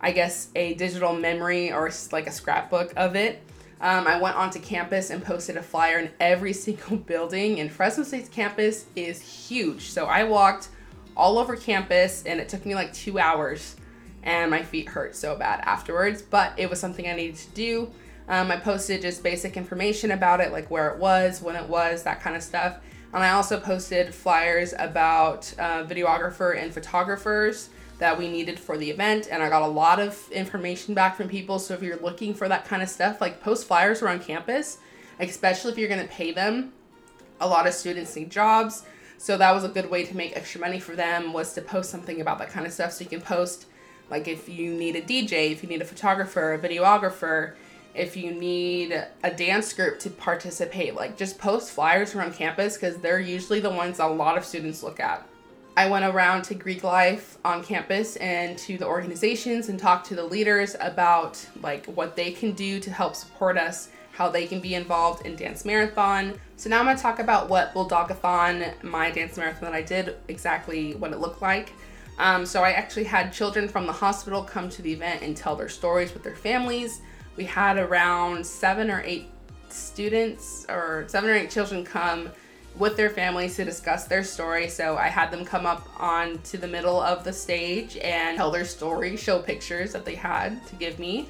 I 0.00 0.12
guess, 0.12 0.48
a 0.56 0.74
digital 0.74 1.14
memory 1.14 1.72
or 1.72 1.90
like 2.10 2.26
a 2.26 2.32
scrapbook 2.32 2.92
of 2.96 3.14
it. 3.14 3.42
Um, 3.80 4.06
I 4.06 4.18
went 4.18 4.36
onto 4.36 4.58
campus 4.58 5.10
and 5.10 5.22
posted 5.22 5.58
a 5.58 5.62
flyer 5.62 5.98
in 5.98 6.10
every 6.18 6.52
single 6.54 6.96
building. 6.96 7.60
And 7.60 7.70
Fresno 7.70 8.04
State's 8.04 8.28
campus 8.28 8.86
is 8.96 9.20
huge. 9.20 9.90
So 9.90 10.06
I 10.06 10.24
walked 10.24 10.68
all 11.16 11.38
over 11.38 11.56
campus 11.56 12.22
and 12.24 12.40
it 12.40 12.48
took 12.48 12.66
me 12.66 12.74
like 12.74 12.92
two 12.92 13.18
hours 13.18 13.76
and 14.22 14.50
my 14.50 14.62
feet 14.62 14.88
hurt 14.88 15.14
so 15.14 15.36
bad 15.36 15.60
afterwards. 15.64 16.22
But 16.22 16.54
it 16.56 16.70
was 16.70 16.80
something 16.80 17.06
I 17.06 17.14
needed 17.14 17.36
to 17.36 17.48
do. 17.50 17.90
Um, 18.28 18.50
I 18.50 18.56
posted 18.56 19.02
just 19.02 19.22
basic 19.22 19.56
information 19.56 20.10
about 20.10 20.40
it, 20.40 20.52
like 20.52 20.70
where 20.70 20.88
it 20.88 20.98
was, 20.98 21.40
when 21.40 21.56
it 21.56 21.68
was, 21.68 22.02
that 22.02 22.20
kind 22.20 22.34
of 22.34 22.42
stuff. 22.42 22.78
And 23.12 23.22
I 23.22 23.30
also 23.30 23.58
posted 23.60 24.14
flyers 24.14 24.74
about 24.78 25.52
uh, 25.58 25.84
videographer 25.84 26.60
and 26.60 26.72
photographers 26.72 27.70
that 27.98 28.18
we 28.18 28.28
needed 28.28 28.58
for 28.58 28.76
the 28.76 28.90
event 28.90 29.28
and 29.30 29.42
I 29.42 29.48
got 29.48 29.62
a 29.62 29.66
lot 29.66 29.98
of 29.98 30.30
information 30.30 30.92
back 30.92 31.16
from 31.16 31.28
people. 31.28 31.58
So 31.58 31.74
if 31.74 31.82
you're 31.82 31.96
looking 31.98 32.34
for 32.34 32.48
that 32.48 32.66
kind 32.66 32.82
of 32.82 32.88
stuff, 32.88 33.20
like 33.20 33.40
post 33.40 33.66
flyers 33.66 34.02
around 34.02 34.20
campus, 34.20 34.78
especially 35.18 35.72
if 35.72 35.78
you're 35.78 35.88
going 35.88 36.06
to 36.06 36.12
pay 36.12 36.32
them. 36.32 36.72
A 37.40 37.46
lot 37.46 37.66
of 37.66 37.72
students 37.72 38.14
need 38.16 38.30
jobs. 38.30 38.84
So 39.18 39.38
that 39.38 39.52
was 39.52 39.64
a 39.64 39.68
good 39.68 39.88
way 39.88 40.04
to 40.04 40.16
make 40.16 40.36
extra 40.36 40.60
money 40.60 40.78
for 40.78 40.94
them 40.94 41.32
was 41.32 41.54
to 41.54 41.62
post 41.62 41.90
something 41.90 42.20
about 42.20 42.38
that 42.38 42.50
kind 42.50 42.66
of 42.66 42.72
stuff. 42.72 42.92
So 42.92 43.04
you 43.04 43.10
can 43.10 43.22
post 43.22 43.66
like 44.10 44.28
if 44.28 44.48
you 44.48 44.74
need 44.74 44.96
a 44.96 45.02
DJ, 45.02 45.52
if 45.52 45.62
you 45.62 45.68
need 45.68 45.80
a 45.80 45.86
photographer, 45.86 46.52
a 46.52 46.58
videographer, 46.58 47.54
if 47.96 48.16
you 48.16 48.32
need 48.32 48.92
a 49.24 49.30
dance 49.30 49.72
group 49.72 49.98
to 50.00 50.10
participate, 50.10 50.94
like 50.94 51.16
just 51.16 51.38
post 51.38 51.70
flyers 51.70 52.14
around 52.14 52.34
campus 52.34 52.74
because 52.76 52.98
they're 52.98 53.20
usually 53.20 53.60
the 53.60 53.70
ones 53.70 53.98
a 53.98 54.06
lot 54.06 54.36
of 54.36 54.44
students 54.44 54.82
look 54.82 55.00
at. 55.00 55.26
I 55.78 55.88
went 55.88 56.04
around 56.04 56.42
to 56.44 56.54
Greek 56.54 56.84
life 56.84 57.36
on 57.44 57.62
campus 57.62 58.16
and 58.16 58.56
to 58.58 58.78
the 58.78 58.86
organizations 58.86 59.68
and 59.68 59.78
talked 59.78 60.06
to 60.06 60.14
the 60.14 60.24
leaders 60.24 60.74
about 60.80 61.44
like 61.62 61.84
what 61.86 62.16
they 62.16 62.32
can 62.32 62.52
do 62.52 62.80
to 62.80 62.90
help 62.90 63.14
support 63.14 63.58
us, 63.58 63.90
how 64.12 64.30
they 64.30 64.46
can 64.46 64.60
be 64.60 64.74
involved 64.74 65.26
in 65.26 65.36
dance 65.36 65.66
marathon. 65.66 66.38
So 66.56 66.70
now 66.70 66.80
I'm 66.80 66.86
gonna 66.86 66.98
talk 66.98 67.18
about 67.18 67.50
what 67.50 67.74
Bulldogathon, 67.74 68.82
my 68.82 69.10
dance 69.10 69.36
marathon 69.36 69.64
that 69.64 69.74
I 69.74 69.82
did, 69.82 70.16
exactly 70.28 70.94
what 70.94 71.12
it 71.12 71.18
looked 71.18 71.42
like. 71.42 71.72
Um, 72.18 72.46
so 72.46 72.62
I 72.62 72.70
actually 72.70 73.04
had 73.04 73.30
children 73.32 73.68
from 73.68 73.86
the 73.86 73.92
hospital 73.92 74.42
come 74.42 74.70
to 74.70 74.80
the 74.80 74.92
event 74.92 75.22
and 75.22 75.36
tell 75.36 75.56
their 75.56 75.68
stories 75.68 76.14
with 76.14 76.22
their 76.22 76.36
families. 76.36 77.02
We 77.36 77.44
had 77.44 77.76
around 77.76 78.46
seven 78.46 78.90
or 78.90 79.02
eight 79.04 79.28
students 79.68 80.66
or 80.68 81.04
seven 81.08 81.30
or 81.30 81.34
eight 81.34 81.50
children 81.50 81.84
come 81.84 82.30
with 82.78 82.96
their 82.96 83.10
families 83.10 83.56
to 83.56 83.64
discuss 83.64 84.04
their 84.04 84.22
story. 84.22 84.68
So 84.68 84.96
I 84.96 85.08
had 85.08 85.30
them 85.30 85.44
come 85.44 85.66
up 85.66 85.88
on 85.98 86.38
to 86.42 86.58
the 86.58 86.68
middle 86.68 87.00
of 87.00 87.24
the 87.24 87.32
stage 87.32 87.96
and 87.98 88.36
tell 88.36 88.50
their 88.50 88.64
story, 88.64 89.16
show 89.16 89.38
pictures 89.38 89.92
that 89.92 90.04
they 90.04 90.14
had 90.14 90.66
to 90.68 90.76
give 90.76 90.98
me. 90.98 91.28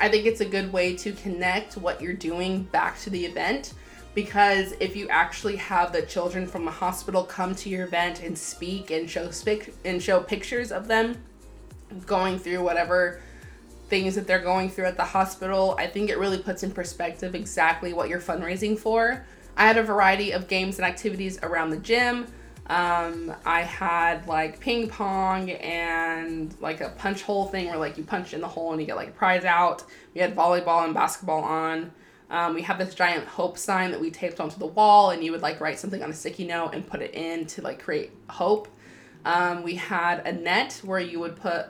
I 0.00 0.08
think 0.08 0.26
it's 0.26 0.40
a 0.40 0.44
good 0.44 0.72
way 0.72 0.96
to 0.96 1.12
connect 1.12 1.76
what 1.76 2.00
you're 2.00 2.12
doing 2.12 2.64
back 2.64 2.98
to 3.00 3.10
the 3.10 3.24
event 3.24 3.74
because 4.14 4.72
if 4.80 4.96
you 4.96 5.08
actually 5.08 5.56
have 5.56 5.92
the 5.92 6.02
children 6.02 6.46
from 6.46 6.64
the 6.64 6.70
hospital 6.70 7.22
come 7.24 7.54
to 7.56 7.68
your 7.68 7.84
event 7.84 8.22
and 8.22 8.36
speak 8.36 8.90
and 8.90 9.08
show 9.08 9.28
spic- 9.28 9.72
and 9.84 10.02
show 10.02 10.20
pictures 10.20 10.72
of 10.72 10.88
them 10.88 11.16
going 12.06 12.38
through 12.38 12.62
whatever 12.62 13.20
things 13.88 14.14
that 14.14 14.26
they're 14.26 14.38
going 14.38 14.70
through 14.70 14.86
at 14.86 14.96
the 14.96 15.04
hospital, 15.04 15.74
I 15.78 15.86
think 15.86 16.10
it 16.10 16.18
really 16.18 16.38
puts 16.38 16.62
in 16.62 16.70
perspective 16.70 17.34
exactly 17.34 17.92
what 17.92 18.08
you're 18.08 18.20
fundraising 18.20 18.78
for. 18.78 19.24
I 19.56 19.66
had 19.66 19.76
a 19.76 19.82
variety 19.82 20.32
of 20.32 20.46
games 20.46 20.78
and 20.78 20.86
activities 20.86 21.38
around 21.42 21.70
the 21.70 21.78
gym. 21.78 22.26
Um, 22.68 23.34
I 23.46 23.62
had 23.62 24.26
like 24.28 24.60
ping 24.60 24.88
pong 24.88 25.50
and 25.50 26.54
like 26.60 26.82
a 26.82 26.90
punch 26.90 27.22
hole 27.22 27.46
thing 27.46 27.68
where 27.68 27.78
like 27.78 27.96
you 27.96 28.04
punch 28.04 28.34
in 28.34 28.42
the 28.42 28.48
hole 28.48 28.72
and 28.72 28.80
you 28.80 28.86
get 28.86 28.96
like 28.96 29.08
a 29.08 29.12
prize 29.12 29.44
out. 29.44 29.84
We 30.14 30.20
had 30.20 30.36
volleyball 30.36 30.84
and 30.84 30.92
basketball 30.92 31.42
on. 31.42 31.90
Um, 32.30 32.54
we 32.54 32.60
have 32.62 32.78
this 32.78 32.94
giant 32.94 33.24
hope 33.24 33.56
sign 33.56 33.90
that 33.90 34.00
we 34.00 34.10
taped 34.10 34.38
onto 34.38 34.58
the 34.58 34.66
wall, 34.66 35.10
and 35.10 35.24
you 35.24 35.32
would 35.32 35.40
like 35.40 35.60
write 35.62 35.78
something 35.78 36.02
on 36.02 36.10
a 36.10 36.14
sticky 36.14 36.46
note 36.46 36.74
and 36.74 36.86
put 36.86 37.00
it 37.00 37.14
in 37.14 37.46
to 37.46 37.62
like 37.62 37.82
create 37.82 38.12
hope. 38.28 38.68
Um, 39.24 39.62
we 39.62 39.76
had 39.76 40.26
a 40.26 40.32
net 40.32 40.80
where 40.84 41.00
you 41.00 41.20
would 41.20 41.36
put 41.36 41.68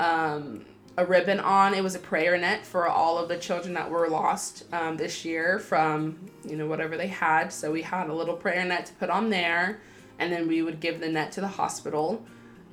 um, 0.00 0.64
a 0.96 1.04
ribbon 1.04 1.40
on. 1.40 1.74
It 1.74 1.82
was 1.82 1.94
a 1.94 1.98
prayer 1.98 2.36
net 2.36 2.66
for 2.66 2.88
all 2.88 3.18
of 3.18 3.28
the 3.28 3.38
children 3.38 3.74
that 3.74 3.90
were 3.90 4.08
lost 4.08 4.64
um, 4.72 4.96
this 4.96 5.24
year 5.24 5.58
from 5.58 6.18
you 6.44 6.56
know 6.56 6.66
whatever 6.66 6.96
they 6.96 7.06
had. 7.08 7.48
So 7.48 7.70
we 7.70 7.82
had 7.82 8.08
a 8.08 8.14
little 8.14 8.36
prayer 8.36 8.64
net 8.64 8.86
to 8.86 8.92
put 8.94 9.10
on 9.10 9.30
there, 9.30 9.80
and 10.18 10.32
then 10.32 10.48
we 10.48 10.62
would 10.62 10.80
give 10.80 11.00
the 11.00 11.08
net 11.08 11.32
to 11.32 11.40
the 11.40 11.48
hospital. 11.48 12.24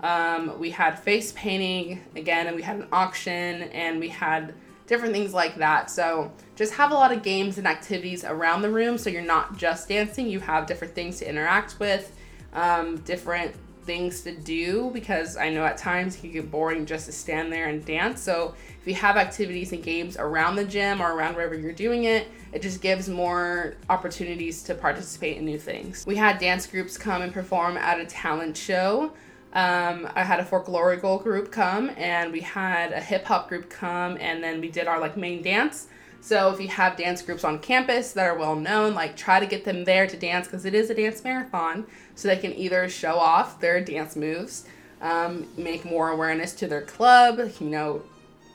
Um, 0.02 0.60
we 0.60 0.72
had 0.72 1.00
face 1.00 1.32
painting 1.36 2.04
again, 2.16 2.48
and 2.48 2.56
we 2.56 2.62
had 2.62 2.78
an 2.78 2.88
auction, 2.92 3.64
and 3.64 4.00
we 4.00 4.10
had 4.10 4.54
different 4.86 5.14
things 5.14 5.34
like 5.34 5.56
that. 5.58 5.90
So 5.90 6.32
just 6.56 6.74
have 6.74 6.92
a 6.92 6.94
lot 6.94 7.12
of 7.12 7.22
games 7.24 7.58
and 7.58 7.68
activities 7.68 8.24
around 8.24 8.62
the 8.62 8.70
room, 8.70 8.98
so 8.98 9.10
you're 9.10 9.22
not 9.22 9.58
just 9.58 9.90
dancing. 9.90 10.28
You 10.28 10.40
have 10.40 10.66
different 10.66 10.96
things 10.96 11.20
to 11.20 11.30
interact 11.30 11.80
with, 11.80 12.16
um, 12.54 12.98
different 12.98 13.56
things 13.88 14.22
to 14.22 14.32
do 14.32 14.92
because 14.94 15.38
I 15.38 15.50
know 15.50 15.66
at 15.66 15.78
times 15.78 16.16
it 16.16 16.22
can 16.22 16.32
get 16.32 16.52
boring 16.52 16.86
just 16.86 17.08
to 17.08 17.12
stand 17.12 17.52
there 17.52 17.70
and 17.70 17.84
dance. 17.84 18.22
So 18.22 18.54
if 18.80 18.88
you 18.88 18.94
have 18.94 19.18
activities 19.18 19.72
and 19.72 19.82
games 19.82 20.18
around 20.18 20.58
the 20.58 20.66
gym 20.66 21.02
or 21.02 21.14
around 21.14 21.36
wherever 21.36 21.56
you're 21.56 21.72
doing 21.72 22.04
it, 22.04 22.28
it 22.52 22.62
just 22.62 22.82
gives 22.82 23.10
more 23.10 23.76
opportunities 23.90 24.62
to 24.64 24.76
participate 24.76 25.38
in 25.38 25.46
new 25.46 25.58
things. 25.58 26.06
We 26.06 26.18
had 26.18 26.38
dance 26.38 26.68
groups 26.68 26.98
come 26.98 27.24
and 27.24 27.34
perform 27.34 27.78
at 27.78 28.00
a 28.00 28.06
talent 28.06 28.56
show. 28.56 29.14
Um, 29.54 30.08
I 30.14 30.24
had 30.24 30.40
a 30.40 30.44
folklorical 30.44 31.24
group 31.24 31.52
come 31.52 31.90
and 31.98 32.32
we 32.32 32.42
had 32.42 32.92
a 32.92 33.00
hip 33.00 33.26
hop 33.26 33.50
group 33.50 33.70
come 33.70 34.18
and 34.20 34.44
then 34.44 34.62
we 34.62 34.70
did 34.70 34.88
our 34.88 35.00
like 35.00 35.18
main 35.18 35.42
dance. 35.42 35.88
So 36.22 36.52
if 36.52 36.60
you 36.60 36.68
have 36.68 36.98
dance 36.98 37.22
groups 37.22 37.44
on 37.44 37.60
campus 37.60 38.12
that 38.14 38.26
are 38.26 38.38
well 38.38 38.56
known, 38.56 38.94
like 38.94 39.16
try 39.16 39.40
to 39.40 39.46
get 39.46 39.64
them 39.64 39.84
there 39.84 40.08
to 40.08 40.18
dance 40.18 40.48
because 40.48 40.66
it 40.66 40.74
is 40.74 40.90
a 40.90 40.94
dance 40.94 41.24
marathon. 41.24 41.86
So 42.16 42.28
they 42.28 42.38
can 42.38 42.54
either 42.54 42.90
show 42.90 43.16
off 43.16 43.60
their 43.60 43.82
dance 43.82 44.16
moves, 44.16 44.66
um, 45.02 45.48
make 45.58 45.86
more 45.86 46.10
awareness 46.10 46.54
to 46.56 46.68
their 46.68 46.82
club, 46.82 47.40
you 47.60 47.70
know, 47.70 48.02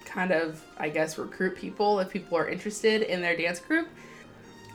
kind 0.04 0.32
of, 0.32 0.62
I 0.78 0.88
guess, 0.88 1.16
recruit 1.16 1.56
people 1.56 2.00
if 2.00 2.10
people 2.10 2.36
are 2.36 2.48
interested 2.48 3.02
in 3.02 3.22
their 3.22 3.36
dance 3.36 3.60
group. 3.60 3.88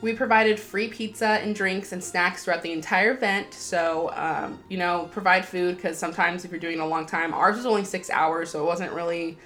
We 0.00 0.12
provided 0.12 0.60
free 0.60 0.88
pizza 0.88 1.26
and 1.26 1.54
drinks 1.54 1.92
and 1.92 2.02
snacks 2.02 2.44
throughout 2.44 2.62
the 2.62 2.72
entire 2.72 3.12
event. 3.12 3.52
So, 3.52 4.12
um, 4.14 4.60
you 4.68 4.78
know, 4.78 5.08
provide 5.10 5.44
food 5.44 5.76
because 5.76 5.98
sometimes 5.98 6.44
if 6.44 6.52
you're 6.52 6.60
doing 6.60 6.80
a 6.80 6.86
long 6.86 7.04
time, 7.04 7.34
ours 7.34 7.56
was 7.56 7.66
only 7.66 7.84
six 7.84 8.08
hours, 8.08 8.50
so 8.50 8.62
it 8.62 8.66
wasn't 8.66 8.92
really 8.92 9.38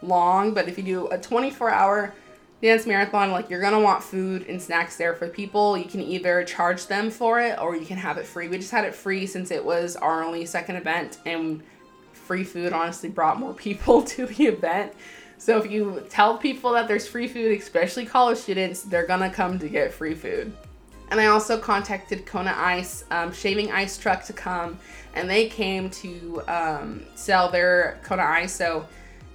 long. 0.00 0.54
But 0.54 0.66
if 0.66 0.78
you 0.78 0.84
do 0.84 1.08
a 1.08 1.18
24 1.18 1.70
hour 1.70 2.14
dance 2.60 2.86
marathon, 2.86 3.30
like 3.30 3.50
you're 3.50 3.60
gonna 3.60 3.80
want 3.80 4.02
food 4.02 4.46
and 4.48 4.60
snacks 4.60 4.96
there 4.96 5.14
for 5.14 5.28
people. 5.28 5.76
You 5.76 5.84
can 5.84 6.00
either 6.00 6.44
charge 6.44 6.86
them 6.86 7.10
for 7.10 7.40
it 7.40 7.58
or 7.60 7.76
you 7.76 7.86
can 7.86 7.96
have 7.96 8.18
it 8.18 8.26
free. 8.26 8.48
We 8.48 8.58
just 8.58 8.72
had 8.72 8.84
it 8.84 8.94
free 8.94 9.26
since 9.26 9.50
it 9.50 9.64
was 9.64 9.96
our 9.96 10.24
only 10.24 10.44
second 10.44 10.76
event, 10.76 11.18
and 11.24 11.62
free 12.12 12.44
food 12.44 12.72
honestly 12.72 13.08
brought 13.08 13.38
more 13.38 13.54
people 13.66 14.02
to 14.02 14.26
the 14.26 14.46
event. 14.46 14.92
So 15.38 15.56
if 15.56 15.70
you 15.70 16.04
tell 16.08 16.36
people 16.36 16.72
that 16.72 16.88
there's 16.88 17.06
free 17.06 17.28
food, 17.28 17.56
especially 17.58 18.04
college 18.04 18.38
students, 18.38 18.82
they're 18.82 19.06
gonna 19.06 19.30
come 19.30 19.58
to 19.60 19.68
get 19.68 19.92
free 19.92 20.14
food. 20.14 20.52
And 21.10 21.20
I 21.20 21.26
also 21.26 21.58
contacted 21.58 22.26
Kona 22.26 22.54
Ice, 22.56 23.04
um, 23.10 23.32
shaving 23.32 23.72
ice 23.72 23.96
truck 23.96 24.24
to 24.24 24.32
come, 24.34 24.78
and 25.14 25.30
they 25.30 25.48
came 25.48 25.88
to 25.90 26.42
um, 26.48 27.02
sell 27.14 27.50
their 27.50 27.98
Kona 28.02 28.24
Ice. 28.24 28.52
So 28.52 28.86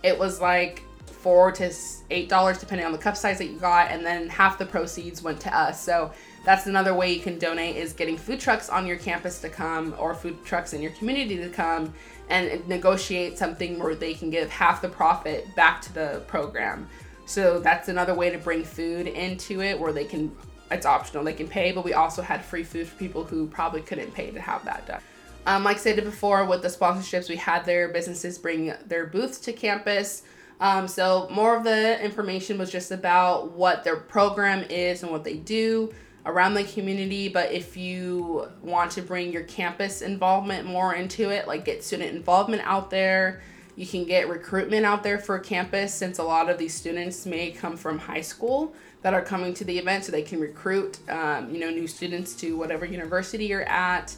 it 0.03 0.19
was 0.19 0.39
like 0.39 0.83
four 1.23 1.53
to 1.53 1.73
eight 2.11 2.27
dollars 2.27 2.57
depending 2.57 2.85
on 2.85 2.91
the 2.91 2.97
cup 2.97 3.15
size 3.15 3.37
that 3.37 3.45
you 3.45 3.57
got 3.57 3.89
and 3.89 4.05
then 4.05 4.27
half 4.27 4.57
the 4.57 4.65
proceeds 4.65 5.23
went 5.23 5.39
to 5.39 5.57
us. 5.57 5.81
So 5.81 6.11
that's 6.43 6.67
another 6.67 6.93
way 6.93 7.13
you 7.13 7.21
can 7.21 7.39
donate 7.39 7.77
is 7.77 7.93
getting 7.93 8.17
food 8.17 8.41
trucks 8.41 8.69
on 8.69 8.85
your 8.85 8.97
campus 8.97 9.39
to 9.39 9.49
come 9.49 9.95
or 9.97 10.13
food 10.13 10.43
trucks 10.43 10.73
in 10.73 10.81
your 10.81 10.91
community 10.91 11.37
to 11.37 11.49
come 11.49 11.93
and 12.29 12.67
negotiate 12.67 13.37
something 13.37 13.79
where 13.79 13.95
they 13.95 14.13
can 14.13 14.29
give 14.29 14.49
half 14.49 14.81
the 14.81 14.89
profit 14.89 15.47
back 15.55 15.81
to 15.83 15.93
the 15.93 16.21
program. 16.27 16.89
So 17.25 17.57
that's 17.59 17.87
another 17.87 18.13
way 18.13 18.29
to 18.29 18.37
bring 18.37 18.65
food 18.65 19.07
into 19.07 19.61
it 19.61 19.79
where 19.79 19.93
they 19.93 20.05
can 20.05 20.35
it's 20.71 20.85
optional 20.85 21.23
they 21.23 21.33
can 21.33 21.47
pay 21.47 21.71
but 21.71 21.85
we 21.85 21.93
also 21.93 22.21
had 22.21 22.43
free 22.43 22.63
food 22.63 22.87
for 22.87 22.95
people 22.95 23.23
who 23.23 23.47
probably 23.47 23.81
couldn't 23.81 24.13
pay 24.13 24.29
to 24.29 24.41
have 24.41 24.65
that 24.65 24.85
done. 24.85 25.01
Um, 25.45 25.63
like 25.63 25.77
I 25.77 25.79
said 25.79 26.03
before 26.03 26.43
with 26.43 26.61
the 26.61 26.67
sponsorships 26.67 27.29
we 27.29 27.37
had 27.37 27.63
their 27.63 27.87
businesses 27.87 28.37
bring 28.37 28.73
their 28.87 29.05
booths 29.05 29.39
to 29.39 29.53
campus 29.53 30.23
um, 30.63 30.87
so 30.87 31.27
more 31.29 31.57
of 31.57 31.65
the 31.65 32.01
information 32.01 32.57
was 32.57 32.71
just 32.71 32.91
about 32.91 33.51
what 33.51 33.83
their 33.83 33.97
program 33.97 34.63
is 34.69 35.03
and 35.03 35.11
what 35.11 35.25
they 35.25 35.35
do 35.35 35.93
around 36.25 36.53
the 36.53 36.63
community. 36.63 37.27
But 37.27 37.51
if 37.51 37.75
you 37.75 38.47
want 38.61 38.89
to 38.91 39.01
bring 39.01 39.33
your 39.33 39.43
campus 39.43 40.01
involvement 40.01 40.65
more 40.65 40.95
into 40.95 41.31
it, 41.31 41.49
like 41.49 41.65
get 41.65 41.83
student 41.83 42.15
involvement 42.15 42.61
out 42.63 42.89
there, 42.89 43.41
you 43.75 43.85
can 43.85 44.05
get 44.05 44.29
recruitment 44.29 44.85
out 44.85 45.03
there 45.03 45.19
for 45.19 45.37
campus 45.37 45.93
since 45.93 46.17
a 46.19 46.23
lot 46.23 46.49
of 46.49 46.57
these 46.57 46.73
students 46.73 47.25
may 47.25 47.51
come 47.51 47.75
from 47.75 47.99
high 47.99 48.21
school 48.21 48.73
that 49.01 49.13
are 49.13 49.21
coming 49.21 49.53
to 49.55 49.65
the 49.65 49.77
event 49.77 50.05
so 50.05 50.13
they 50.13 50.21
can 50.21 50.39
recruit 50.39 50.97
um, 51.09 51.53
you 51.53 51.59
know 51.59 51.71
new 51.71 51.87
students 51.87 52.35
to 52.35 52.55
whatever 52.55 52.85
university 52.85 53.47
you're 53.47 53.67
at 53.67 54.15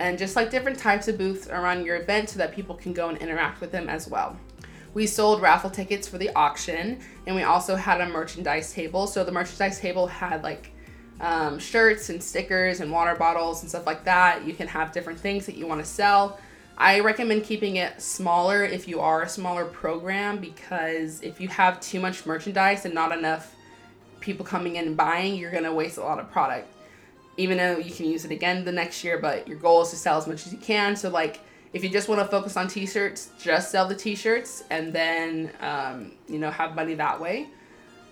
and 0.00 0.18
just 0.18 0.36
like 0.36 0.50
different 0.50 0.78
types 0.78 1.08
of 1.08 1.16
booths 1.16 1.48
around 1.48 1.86
your 1.86 1.96
event 1.96 2.28
so 2.28 2.38
that 2.38 2.52
people 2.52 2.74
can 2.74 2.92
go 2.92 3.08
and 3.08 3.18
interact 3.18 3.60
with 3.60 3.70
them 3.70 3.88
as 3.88 4.08
well 4.08 4.36
we 4.94 5.06
sold 5.06 5.42
raffle 5.42 5.70
tickets 5.70 6.08
for 6.08 6.18
the 6.18 6.30
auction, 6.34 7.00
and 7.26 7.36
we 7.36 7.42
also 7.42 7.76
had 7.76 8.00
a 8.00 8.08
merchandise 8.08 8.72
table. 8.72 9.06
So 9.06 9.24
the 9.24 9.32
merchandise 9.32 9.80
table 9.80 10.06
had 10.06 10.42
like 10.42 10.72
um, 11.20 11.58
shirts 11.58 12.10
and 12.10 12.22
stickers 12.22 12.80
and 12.80 12.90
water 12.90 13.14
bottles 13.14 13.62
and 13.62 13.68
stuff 13.68 13.86
like 13.86 14.04
that. 14.04 14.46
You 14.46 14.54
can 14.54 14.68
have 14.68 14.92
different 14.92 15.18
things 15.18 15.46
that 15.46 15.56
you 15.56 15.66
want 15.66 15.80
to 15.80 15.86
sell. 15.86 16.38
I 16.80 17.00
recommend 17.00 17.42
keeping 17.42 17.76
it 17.76 18.00
smaller 18.00 18.64
if 18.64 18.86
you 18.86 19.00
are 19.00 19.22
a 19.22 19.28
smaller 19.28 19.64
program 19.64 20.38
because 20.38 21.20
if 21.22 21.40
you 21.40 21.48
have 21.48 21.80
too 21.80 21.98
much 21.98 22.24
merchandise 22.24 22.84
and 22.84 22.94
not 22.94 23.10
enough 23.10 23.56
people 24.20 24.46
coming 24.46 24.76
in 24.76 24.86
and 24.86 24.96
buying, 24.96 25.34
you're 25.34 25.50
going 25.50 25.64
to 25.64 25.72
waste 25.72 25.98
a 25.98 26.02
lot 26.02 26.20
of 26.20 26.30
product. 26.30 26.72
Even 27.36 27.56
though 27.58 27.78
you 27.78 27.92
can 27.92 28.06
use 28.06 28.24
it 28.24 28.30
again 28.30 28.64
the 28.64 28.72
next 28.72 29.02
year, 29.02 29.18
but 29.18 29.48
your 29.48 29.58
goal 29.58 29.82
is 29.82 29.90
to 29.90 29.96
sell 29.96 30.18
as 30.18 30.28
much 30.28 30.46
as 30.46 30.52
you 30.52 30.58
can. 30.58 30.94
So, 30.94 31.08
like, 31.08 31.40
if 31.72 31.82
you 31.84 31.90
just 31.90 32.08
want 32.08 32.20
to 32.20 32.26
focus 32.26 32.56
on 32.56 32.68
t-shirts 32.68 33.30
just 33.40 33.70
sell 33.70 33.86
the 33.86 33.94
t-shirts 33.94 34.64
and 34.70 34.92
then 34.92 35.50
um, 35.60 36.12
you 36.28 36.38
know 36.38 36.50
have 36.50 36.74
money 36.74 36.94
that 36.94 37.20
way 37.20 37.46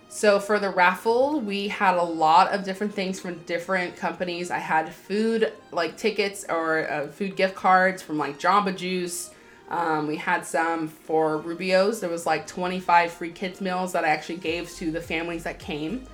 so 0.08 0.38
for 0.38 0.58
the 0.58 0.70
raffle 0.70 1.40
we 1.40 1.68
had 1.68 1.94
a 1.96 2.02
lot 2.02 2.52
of 2.52 2.64
different 2.64 2.92
things 2.94 3.18
from 3.18 3.34
different 3.44 3.96
companies 3.96 4.50
i 4.50 4.58
had 4.58 4.92
food 4.92 5.52
like 5.72 5.96
tickets 5.96 6.44
or 6.48 6.88
uh, 6.90 7.06
food 7.08 7.34
gift 7.36 7.54
cards 7.54 8.02
from 8.02 8.16
like 8.18 8.38
jamba 8.38 8.74
juice 8.76 9.30
Um, 9.68 10.06
we 10.06 10.16
had 10.16 10.46
some 10.46 10.86
for 10.86 11.38
Rubio's. 11.38 11.98
There 11.98 12.08
was 12.08 12.24
like 12.24 12.46
25 12.46 13.10
free 13.10 13.32
kids 13.32 13.60
meals 13.60 13.90
that 13.94 14.04
I 14.04 14.10
actually 14.10 14.38
gave 14.38 14.70
to 14.78 14.92
the 14.92 15.00
families 15.00 15.42
that 15.42 15.58
came. 15.58 16.06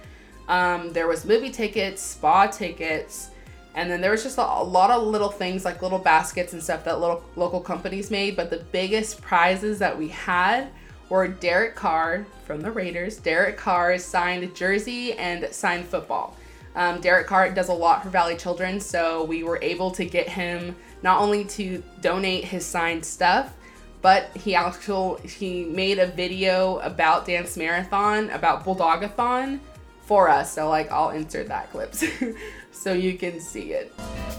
Um, 0.49 0.91
there 0.95 1.07
was 1.07 1.27
movie 1.27 1.51
tickets, 1.51 2.01
spa 2.01 2.47
tickets, 2.47 3.29
and 3.75 3.91
then 3.91 4.01
there 4.01 4.11
was 4.11 4.23
just 4.23 4.39
a, 4.39 4.43
a, 4.43 4.63
lot 4.63 4.91
of 4.91 5.07
little 5.07 5.31
things 5.31 5.65
like 5.65 5.83
little 5.83 5.99
baskets 5.99 6.53
and 6.53 6.63
stuff 6.63 6.85
that 6.85 7.01
little 7.01 7.25
local 7.37 7.61
companies 7.61 8.11
made. 8.11 8.37
But 8.37 8.51
the 8.51 8.59
biggest 8.59 9.23
prizes 9.23 9.79
that 9.79 9.99
we 9.99 10.09
had 10.09 10.69
were 11.09 11.27
Derek 11.27 11.75
Carr 11.75 12.27
from 12.45 12.61
the 12.61 12.71
Raiders. 12.71 13.17
Derek 13.17 13.57
Carr 13.57 13.99
signed 13.99 14.55
jersey 14.55 15.15
and 15.15 15.47
signed 15.53 15.87
football. 15.87 16.37
Um, 16.75 17.01
Derek 17.01 17.27
Carr 17.27 17.51
does 17.51 17.69
a 17.69 17.75
lot 17.75 18.03
for 18.03 18.09
Valley 18.09 18.37
Children, 18.37 18.81
so 18.81 19.25
we 19.25 19.43
were 19.43 19.59
able 19.61 19.91
to 19.93 20.05
get 20.05 20.29
him 20.29 20.75
not 21.03 21.21
only 21.21 21.45
to 21.45 21.83
donate 22.01 22.45
his 22.45 22.65
signed 22.65 23.05
stuff, 23.05 23.55
but 24.01 24.31
he 24.37 24.55
actually 24.55 25.27
he 25.29 25.65
made 25.65 25.99
a 25.99 26.07
video 26.07 26.79
about 26.79 27.27
Dance 27.27 27.57
Marathon, 27.57 28.31
about 28.31 28.65
Bulldogathon 28.65 29.61
for 30.03 30.29
us. 30.29 30.53
So 30.53 30.69
like 30.69 30.91
I'll 30.91 31.11
insert 31.11 31.49
that 31.49 31.71
clips 31.71 32.05
so 32.73 32.93
you 32.93 33.17
can 33.17 33.39
see 33.39 33.73
it. 33.73 33.93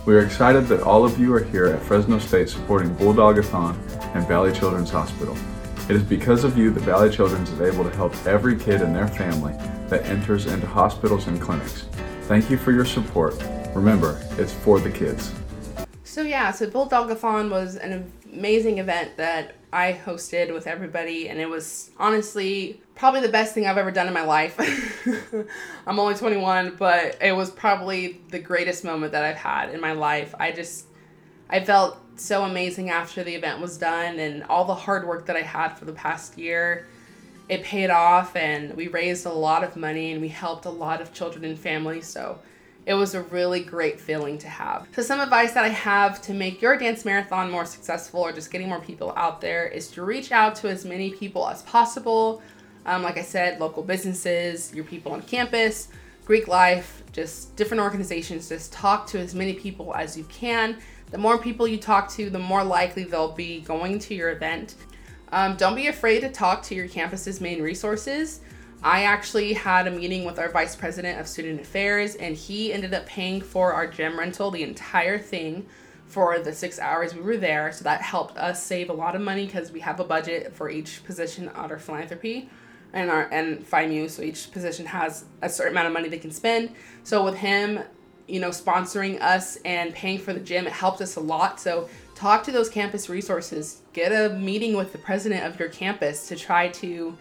We 0.05 0.15
are 0.15 0.25
excited 0.25 0.67
that 0.67 0.81
all 0.81 1.05
of 1.05 1.17
you 1.19 1.33
are 1.33 1.43
here 1.43 1.67
at 1.67 1.81
Fresno 1.81 2.19
State 2.19 2.49
supporting 2.49 2.93
Bulldogathon 2.95 3.77
and 4.15 4.27
Valley 4.27 4.51
Children's 4.51 4.89
Hospital. 4.89 5.37
It 5.89 5.95
is 5.95 6.03
because 6.03 6.43
of 6.43 6.57
you 6.57 6.71
that 6.71 6.81
Valley 6.81 7.09
Children's 7.09 7.49
is 7.51 7.61
able 7.61 7.83
to 7.83 7.95
help 7.95 8.13
every 8.25 8.57
kid 8.57 8.81
and 8.81 8.95
their 8.95 9.07
family 9.07 9.53
that 9.87 10.05
enters 10.05 10.45
into 10.45 10.67
hospitals 10.67 11.27
and 11.27 11.39
clinics. 11.39 11.85
Thank 12.23 12.49
you 12.49 12.57
for 12.57 12.71
your 12.71 12.85
support. 12.85 13.35
Remember, 13.73 14.19
it's 14.37 14.53
for 14.53 14.79
the 14.79 14.89
kids. 14.89 15.33
So 16.03 16.21
yeah, 16.21 16.51
so 16.51 16.67
Bulldogathon 16.67 17.49
was 17.49 17.75
an 17.75 18.11
amazing 18.33 18.79
event 18.79 19.17
that 19.17 19.55
I 19.71 19.99
hosted 20.05 20.53
with 20.53 20.67
everybody, 20.67 21.29
and 21.29 21.39
it 21.39 21.49
was 21.49 21.91
honestly 21.97 22.81
probably 22.95 23.21
the 23.21 23.29
best 23.29 23.53
thing 23.53 23.65
I've 23.65 23.77
ever 23.77 23.91
done 23.91 24.07
in 24.07 24.13
my 24.13 24.23
life. 24.23 24.59
I'm 25.87 25.99
only 25.99 26.15
21, 26.15 26.75
but 26.77 27.17
it 27.21 27.31
was 27.31 27.49
probably 27.49 28.21
the 28.29 28.39
greatest 28.39 28.83
moment 28.83 29.11
that 29.13 29.23
I've 29.23 29.37
had 29.37 29.69
in 29.69 29.81
my 29.81 29.93
life. 29.93 30.35
I 30.39 30.51
just, 30.51 30.85
I 31.49 31.63
felt 31.63 31.97
so 32.15 32.43
amazing 32.43 32.89
after 32.89 33.23
the 33.23 33.33
event 33.33 33.61
was 33.61 33.77
done, 33.77 34.19
and 34.19 34.43
all 34.43 34.65
the 34.65 34.75
hard 34.75 35.07
work 35.07 35.25
that 35.25 35.35
I 35.35 35.41
had 35.41 35.69
for 35.69 35.85
the 35.85 35.93
past 35.93 36.37
year. 36.37 36.87
It 37.49 37.63
paid 37.63 37.89
off, 37.89 38.35
and 38.35 38.73
we 38.75 38.87
raised 38.87 39.25
a 39.25 39.33
lot 39.33 39.63
of 39.63 39.75
money, 39.75 40.11
and 40.11 40.21
we 40.21 40.29
helped 40.29 40.65
a 40.65 40.69
lot 40.69 41.01
of 41.01 41.13
children 41.13 41.43
and 41.43 41.57
families. 41.59 42.07
So 42.07 42.39
it 42.85 42.93
was 42.93 43.15
a 43.15 43.21
really 43.23 43.61
great 43.61 43.99
feeling 43.99 44.37
to 44.39 44.47
have. 44.47 44.87
So, 44.93 45.01
some 45.01 45.19
advice 45.19 45.53
that 45.53 45.63
I 45.63 45.69
have 45.69 46.21
to 46.23 46.33
make 46.33 46.61
your 46.61 46.77
dance 46.77 47.05
marathon 47.05 47.49
more 47.49 47.65
successful 47.65 48.21
or 48.21 48.31
just 48.31 48.51
getting 48.51 48.67
more 48.67 48.81
people 48.81 49.13
out 49.15 49.39
there 49.39 49.67
is 49.67 49.89
to 49.91 50.03
reach 50.03 50.31
out 50.31 50.55
to 50.57 50.69
as 50.69 50.83
many 50.83 51.11
people 51.11 51.47
as 51.47 51.61
possible. 51.63 52.41
Um, 52.85 53.01
like 53.01 53.17
I 53.17 53.21
said, 53.21 53.59
local 53.59 53.83
businesses, 53.83 54.73
your 54.73 54.83
people 54.83 55.13
on 55.13 55.21
campus, 55.21 55.87
Greek 56.25 56.47
life, 56.47 57.03
just 57.13 57.55
different 57.55 57.81
organizations. 57.81 58.49
Just 58.49 58.73
talk 58.73 59.07
to 59.07 59.19
as 59.19 59.33
many 59.33 59.53
people 59.53 59.93
as 59.95 60.17
you 60.17 60.25
can. 60.25 60.77
The 61.11 61.17
more 61.17 61.37
people 61.37 61.67
you 61.67 61.77
talk 61.77 62.09
to, 62.13 62.29
the 62.29 62.39
more 62.39 62.63
likely 62.63 63.03
they'll 63.03 63.31
be 63.31 63.61
going 63.61 63.99
to 63.99 64.15
your 64.15 64.31
event. 64.31 64.75
Um, 65.31 65.55
don't 65.55 65.75
be 65.75 65.87
afraid 65.87 66.19
to 66.21 66.29
talk 66.29 66.61
to 66.63 66.75
your 66.75 66.87
campus's 66.87 67.39
main 67.39 67.61
resources. 67.61 68.41
I 68.83 69.03
actually 69.03 69.53
had 69.53 69.87
a 69.87 69.91
meeting 69.91 70.25
with 70.25 70.37
our 70.37 70.49
vice 70.49 70.75
president 70.75 71.17
of 71.17 71.27
student 71.27 71.61
affairs, 71.61 72.15
and 72.15 72.35
he 72.35 72.73
ended 72.73 72.93
up 72.93 73.05
paying 73.05 73.39
for 73.39 73.71
our 73.71 73.87
gym 73.87 74.19
rental, 74.19 74.51
the 74.51 74.63
entire 74.63 75.17
thing, 75.17 75.65
for 76.05 76.37
the 76.39 76.51
six 76.51 76.79
hours 76.79 77.15
we 77.15 77.21
were 77.21 77.37
there. 77.37 77.71
So 77.71 77.85
that 77.85 78.01
helped 78.01 78.37
us 78.37 78.61
save 78.61 78.89
a 78.89 78.93
lot 78.93 79.15
of 79.15 79.21
money 79.21 79.45
because 79.45 79.71
we 79.71 79.79
have 79.79 80.01
a 80.01 80.03
budget 80.03 80.53
for 80.53 80.69
each 80.69 81.03
position 81.05 81.47
at 81.47 81.71
our 81.71 81.79
philanthropy 81.79 82.49
and 82.91 83.09
our 83.09 83.29
and 83.31 83.65
Phi 83.65 83.87
Mu. 83.87 84.09
So 84.09 84.21
each 84.21 84.51
position 84.51 84.85
has 84.85 85.25
a 85.41 85.49
certain 85.49 85.73
amount 85.73 85.87
of 85.87 85.93
money 85.93 86.09
they 86.09 86.19
can 86.19 86.31
spend. 86.31 86.71
So 87.03 87.23
with 87.23 87.35
him, 87.35 87.79
you 88.27 88.41
know, 88.41 88.49
sponsoring 88.49 89.19
us 89.21 89.57
and 89.63 89.93
paying 89.93 90.19
for 90.19 90.33
the 90.33 90.39
gym, 90.41 90.67
it 90.67 90.73
helped 90.73 91.01
us 91.01 91.15
a 91.15 91.21
lot. 91.21 91.59
So 91.59 91.89
talk 92.15 92.43
to 92.43 92.51
those 92.51 92.69
campus 92.69 93.09
resources. 93.09 93.81
Get 93.93 94.11
a 94.11 94.35
meeting 94.35 94.75
with 94.75 94.91
the 94.91 94.99
president 94.99 95.45
of 95.45 95.57
your 95.57 95.69
campus 95.69 96.27
to 96.27 96.35
try 96.35 96.67
to 96.67 97.17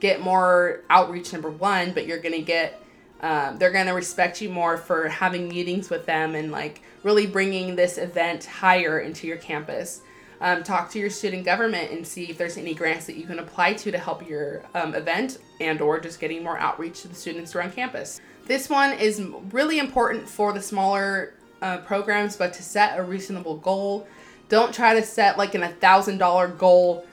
get 0.00 0.20
more 0.20 0.82
outreach 0.90 1.32
number 1.32 1.50
one 1.50 1.92
but 1.92 2.06
you're 2.06 2.18
gonna 2.18 2.40
get 2.40 2.82
um, 3.20 3.58
they're 3.58 3.72
gonna 3.72 3.94
respect 3.94 4.40
you 4.40 4.48
more 4.48 4.76
for 4.76 5.08
having 5.08 5.48
meetings 5.48 5.88
with 5.88 6.06
them 6.06 6.34
and 6.34 6.52
like 6.52 6.82
really 7.02 7.26
bringing 7.26 7.76
this 7.76 7.98
event 7.98 8.44
higher 8.44 9.00
into 9.00 9.26
your 9.26 9.38
campus. 9.38 10.02
Um, 10.40 10.62
talk 10.62 10.90
to 10.90 10.98
your 10.98 11.08
student 11.08 11.46
government 11.46 11.92
and 11.92 12.06
see 12.06 12.24
if 12.24 12.36
there's 12.36 12.58
any 12.58 12.74
grants 12.74 13.06
that 13.06 13.16
you 13.16 13.24
can 13.24 13.38
apply 13.38 13.72
to 13.72 13.90
to 13.90 13.96
help 13.96 14.28
your 14.28 14.62
um, 14.74 14.94
event 14.94 15.38
and 15.60 15.80
or 15.80 15.98
just 15.98 16.20
getting 16.20 16.44
more 16.44 16.58
outreach 16.58 17.02
to 17.02 17.08
the 17.08 17.14
students 17.14 17.54
around 17.54 17.72
campus. 17.72 18.20
This 18.44 18.68
one 18.68 18.92
is 18.92 19.22
really 19.50 19.78
important 19.78 20.28
for 20.28 20.52
the 20.52 20.60
smaller 20.60 21.34
uh, 21.62 21.78
programs 21.78 22.36
but 22.36 22.52
to 22.52 22.62
set 22.62 22.98
a 22.98 23.02
reasonable 23.02 23.56
goal 23.56 24.06
don't 24.50 24.74
try 24.74 24.94
to 24.94 25.02
set 25.02 25.38
like 25.38 25.54
an 25.54 25.62
a 25.62 25.68
thousand 25.68 26.18
dollar 26.18 26.48
goal 26.48 27.06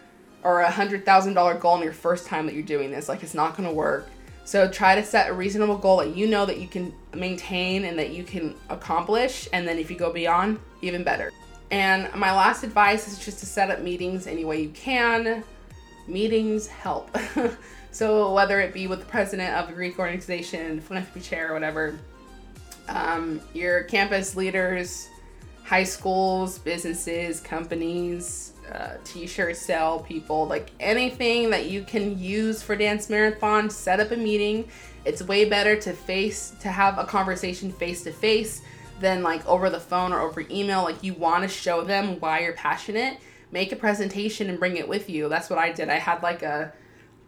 or 0.44 0.62
a 0.62 0.72
hundred 0.72 1.06
thousand 1.06 1.34
dollar 1.34 1.56
goal 1.56 1.74
on 1.74 1.84
your 1.84 1.94
first 1.94 2.28
time 2.28 2.46
that 2.46 2.54
you're 2.54 2.64
doing 2.64 2.92
this. 2.92 3.10
Like 3.10 3.24
it's 3.24 3.34
not 3.34 3.56
gonna 3.56 3.74
work. 3.74 4.10
So 4.46 4.70
try 4.70 4.96
to 4.96 5.04
set 5.04 5.30
a 5.30 5.34
reasonable 5.34 5.78
goal 5.78 5.98
that 5.98 6.16
you 6.16 6.28
know 6.28 6.46
that 6.46 6.60
you 6.60 6.68
can 6.68 6.94
maintain 7.14 7.86
and 7.86 7.98
that 7.98 8.10
you 8.10 8.24
can 8.24 8.56
accomplish. 8.70 9.48
And 9.54 9.68
then 9.68 9.78
if 9.78 9.90
you 9.90 9.98
go 9.98 10.12
beyond, 10.12 10.60
even 10.82 11.04
better. 11.04 11.32
And 11.72 12.14
my 12.14 12.32
last 12.32 12.64
advice 12.64 13.08
is 13.08 13.24
just 13.24 13.40
to 13.40 13.46
set 13.46 13.72
up 13.72 13.82
meetings 13.82 14.28
any 14.28 14.46
way 14.46 14.62
you 14.62 14.70
can. 14.70 15.44
Meetings 16.08 16.68
help. 16.68 17.16
so 17.92 18.34
whether 18.34 18.60
it 18.60 18.74
be 18.74 18.88
with 18.88 19.00
the 19.00 19.06
president 19.06 19.56
of 19.56 19.70
a 19.70 19.72
Greek 19.72 19.98
organization, 19.98 20.82
philanthropy 20.82 21.22
chair, 21.22 21.52
or 21.52 21.54
whatever, 21.54 21.98
um, 22.90 23.40
your 23.54 23.84
campus 23.84 24.36
leaders, 24.36 25.08
high 25.64 25.86
schools, 25.86 26.60
businesses, 26.60 27.40
companies, 27.40 28.53
uh, 28.74 28.98
t-shirt 29.04 29.56
sale 29.56 30.00
people 30.08 30.48
like 30.48 30.72
anything 30.80 31.50
that 31.52 31.70
you 31.70 31.84
can 31.84 32.18
use 32.18 32.64
for 32.64 32.76
dance 32.76 33.10
marathon 33.10 33.70
set 33.70 34.00
up 34.00 34.12
a 34.12 34.18
meeting. 34.18 34.68
It's 35.06 35.22
way 35.22 35.46
better 35.46 35.76
to 35.82 35.94
face 35.94 36.54
to 36.62 36.70
have 36.70 36.98
a 36.98 37.06
conversation 37.06 37.72
face 37.72 38.04
to 38.04 38.12
face 38.12 38.62
than 39.00 39.22
like 39.22 39.46
over 39.46 39.70
the 39.70 39.80
phone 39.80 40.14
or 40.14 40.22
over 40.22 40.44
email. 40.50 40.84
Like 40.84 41.04
you 41.04 41.14
want 41.14 41.44
to 41.44 41.48
show 41.48 41.84
them 41.84 42.20
why 42.20 42.40
you're 42.40 42.54
passionate. 42.54 43.20
Make 43.52 43.72
a 43.72 43.76
presentation 43.76 44.50
and 44.50 44.58
bring 44.58 44.78
it 44.78 44.88
with 44.88 45.10
you. 45.10 45.30
That's 45.30 45.50
what 45.50 45.60
i 45.60 45.72
did. 45.72 45.90
I 45.90 46.00
had 46.00 46.24
like 46.24 46.42
a 46.42 46.74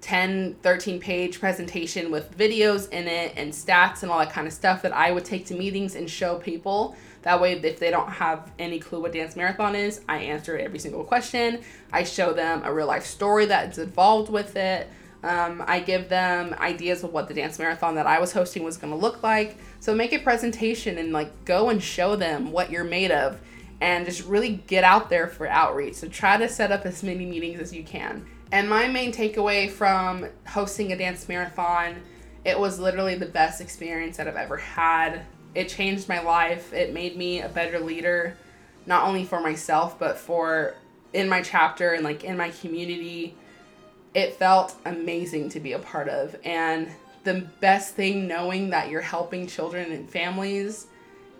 10 0.01 0.55
13 0.61 0.99
page 0.99 1.39
presentation 1.39 2.11
with 2.11 2.37
videos 2.37 2.89
in 2.91 3.07
it 3.07 3.33
and 3.35 3.51
stats 3.51 4.03
and 4.03 4.11
all 4.11 4.19
that 4.19 4.31
kind 4.31 4.45
of 4.45 4.53
stuff 4.53 4.81
that 4.81 4.93
i 4.93 5.11
would 5.11 5.25
take 5.25 5.45
to 5.45 5.55
meetings 5.55 5.95
and 5.95 6.09
show 6.09 6.35
people 6.37 6.95
that 7.25 7.41
way, 7.41 7.53
if 7.53 7.79
they 7.79 7.89
don't 7.89 8.07
have 8.07 8.51
any 8.59 8.77
clue 8.77 9.01
what 9.01 9.11
Dance 9.11 9.35
Marathon 9.35 9.75
is, 9.75 10.01
I 10.07 10.19
answer 10.19 10.55
every 10.59 10.77
single 10.77 11.03
question. 11.03 11.59
I 11.91 12.03
show 12.03 12.33
them 12.33 12.61
a 12.63 12.71
real 12.71 12.85
life 12.85 13.03
story 13.03 13.47
that's 13.47 13.79
involved 13.79 14.31
with 14.31 14.55
it. 14.55 14.87
Um, 15.23 15.63
I 15.65 15.79
give 15.79 16.07
them 16.07 16.53
ideas 16.59 17.03
of 17.03 17.11
what 17.11 17.27
the 17.27 17.33
dance 17.33 17.57
marathon 17.57 17.95
that 17.95 18.05
I 18.05 18.19
was 18.19 18.31
hosting 18.31 18.63
was 18.63 18.77
going 18.77 18.93
to 18.93 18.99
look 18.99 19.23
like. 19.23 19.57
So 19.79 19.95
make 19.95 20.13
a 20.13 20.19
presentation 20.19 20.99
and 20.99 21.11
like 21.11 21.45
go 21.45 21.69
and 21.69 21.81
show 21.81 22.15
them 22.15 22.51
what 22.51 22.69
you're 22.69 22.83
made 22.83 23.09
of 23.09 23.41
and 23.81 24.05
just 24.05 24.23
really 24.25 24.61
get 24.67 24.83
out 24.83 25.09
there 25.09 25.27
for 25.27 25.47
outreach. 25.47 25.95
So 25.95 26.07
try 26.07 26.37
to 26.37 26.47
set 26.47 26.71
up 26.71 26.85
as 26.85 27.01
many 27.01 27.25
meetings 27.25 27.59
as 27.59 27.73
you 27.73 27.83
can. 27.83 28.27
And 28.55 28.69
my 28.69 28.87
main 28.87 29.11
takeaway 29.11 29.69
from 29.69 30.27
hosting 30.47 30.93
a 30.93 30.97
dance 30.97 31.27
marathon, 31.27 31.97
it 32.45 32.57
was 32.57 32.79
literally 32.79 33.15
the 33.15 33.25
best 33.25 33.59
experience 33.59 34.15
that 34.15 34.29
I've 34.29 34.37
ever 34.37 34.55
had 34.55 35.23
it 35.53 35.67
changed 35.67 36.07
my 36.07 36.21
life. 36.21 36.71
It 36.71 36.93
made 36.93 37.17
me 37.17 37.41
a 37.41 37.49
better 37.49 37.81
leader, 37.81 38.37
not 38.85 39.05
only 39.05 39.25
for 39.25 39.41
myself, 39.41 39.99
but 39.99 40.17
for 40.17 40.73
in 41.11 41.27
my 41.27 41.41
chapter 41.41 41.91
and 41.91 42.05
like 42.05 42.23
in 42.23 42.37
my 42.37 42.49
community. 42.51 43.35
It 44.13 44.35
felt 44.35 44.75
amazing 44.85 45.49
to 45.49 45.59
be 45.59 45.73
a 45.73 45.79
part 45.79 46.07
of. 46.07 46.37
And 46.45 46.87
the 47.25 47.49
best 47.59 47.95
thing 47.95 48.25
knowing 48.25 48.69
that 48.69 48.89
you're 48.89 49.01
helping 49.01 49.47
children 49.47 49.91
and 49.91 50.09
families, 50.09 50.87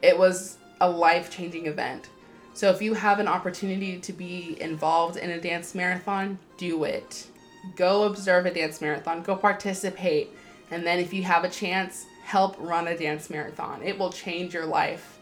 it 0.02 0.20
was 0.20 0.58
a 0.82 0.90
life 0.90 1.32
changing 1.32 1.68
event. 1.68 2.10
So 2.54 2.70
if 2.72 2.82
you 2.82 2.94
have 2.94 3.20
an 3.20 3.30
opportunity 3.30 4.02
to 4.02 4.12
be 4.12 4.62
involved 4.62 5.16
in 5.16 5.30
a 5.30 5.40
dance 5.40 5.74
marathon, 5.74 6.40
do 6.58 6.84
it. 6.84 7.28
Go 7.76 8.04
observe 8.04 8.46
a 8.46 8.54
dance 8.54 8.82
marathon, 8.82 9.24
go 9.24 9.36
participate. 9.36 10.30
And 10.72 10.86
then 10.86 11.00
if 11.00 11.14
you 11.14 11.24
have 11.24 11.44
a 11.44 11.50
chance, 11.50 12.06
help 12.24 12.56
run 12.60 12.88
a 12.88 12.98
dance 12.98 13.30
marathon. 13.30 13.82
It 13.84 13.98
will 13.98 14.12
change 14.12 14.54
your 14.54 14.66
life. 14.66 15.20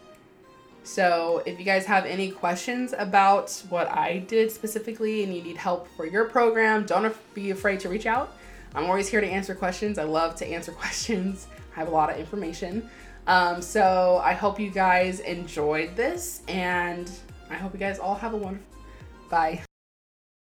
So, 0.84 1.42
if 1.46 1.58
you 1.58 1.64
guys 1.64 1.86
have 1.86 2.04
any 2.04 2.30
questions 2.30 2.92
about 2.96 3.50
what 3.70 3.88
I 3.88 4.18
did 4.18 4.50
specifically 4.50 5.24
and 5.24 5.34
you 5.34 5.42
need 5.42 5.56
help 5.56 5.88
for 5.96 6.06
your 6.06 6.26
program, 6.26 6.84
don't 6.84 7.16
be 7.32 7.52
afraid 7.52 7.80
to 7.80 7.88
reach 7.88 8.04
out. 8.04 8.36
I'm 8.74 8.84
always 8.84 9.08
here 9.08 9.22
to 9.22 9.26
answer 9.26 9.54
questions. 9.54 9.98
I 9.98 10.04
love 10.04 10.34
to 10.36 10.46
answer 10.46 10.72
questions. 10.82 11.46
I 11.74 11.80
have 11.80 11.88
a 11.88 11.90
lot 11.90 12.10
of 12.10 12.18
information. 12.18 12.90
Um, 13.26 13.62
so, 13.62 14.20
I 14.22 14.34
hope 14.34 14.60
you 14.60 14.70
guys 14.70 15.20
enjoyed 15.20 15.96
this 15.96 16.42
and 16.48 17.10
I 17.48 17.54
hope 17.54 17.72
you 17.72 17.80
guys 17.80 17.98
all 17.98 18.14
have 18.16 18.34
a 18.34 18.36
wonderful. 18.36 18.66
Bye. 19.30 19.63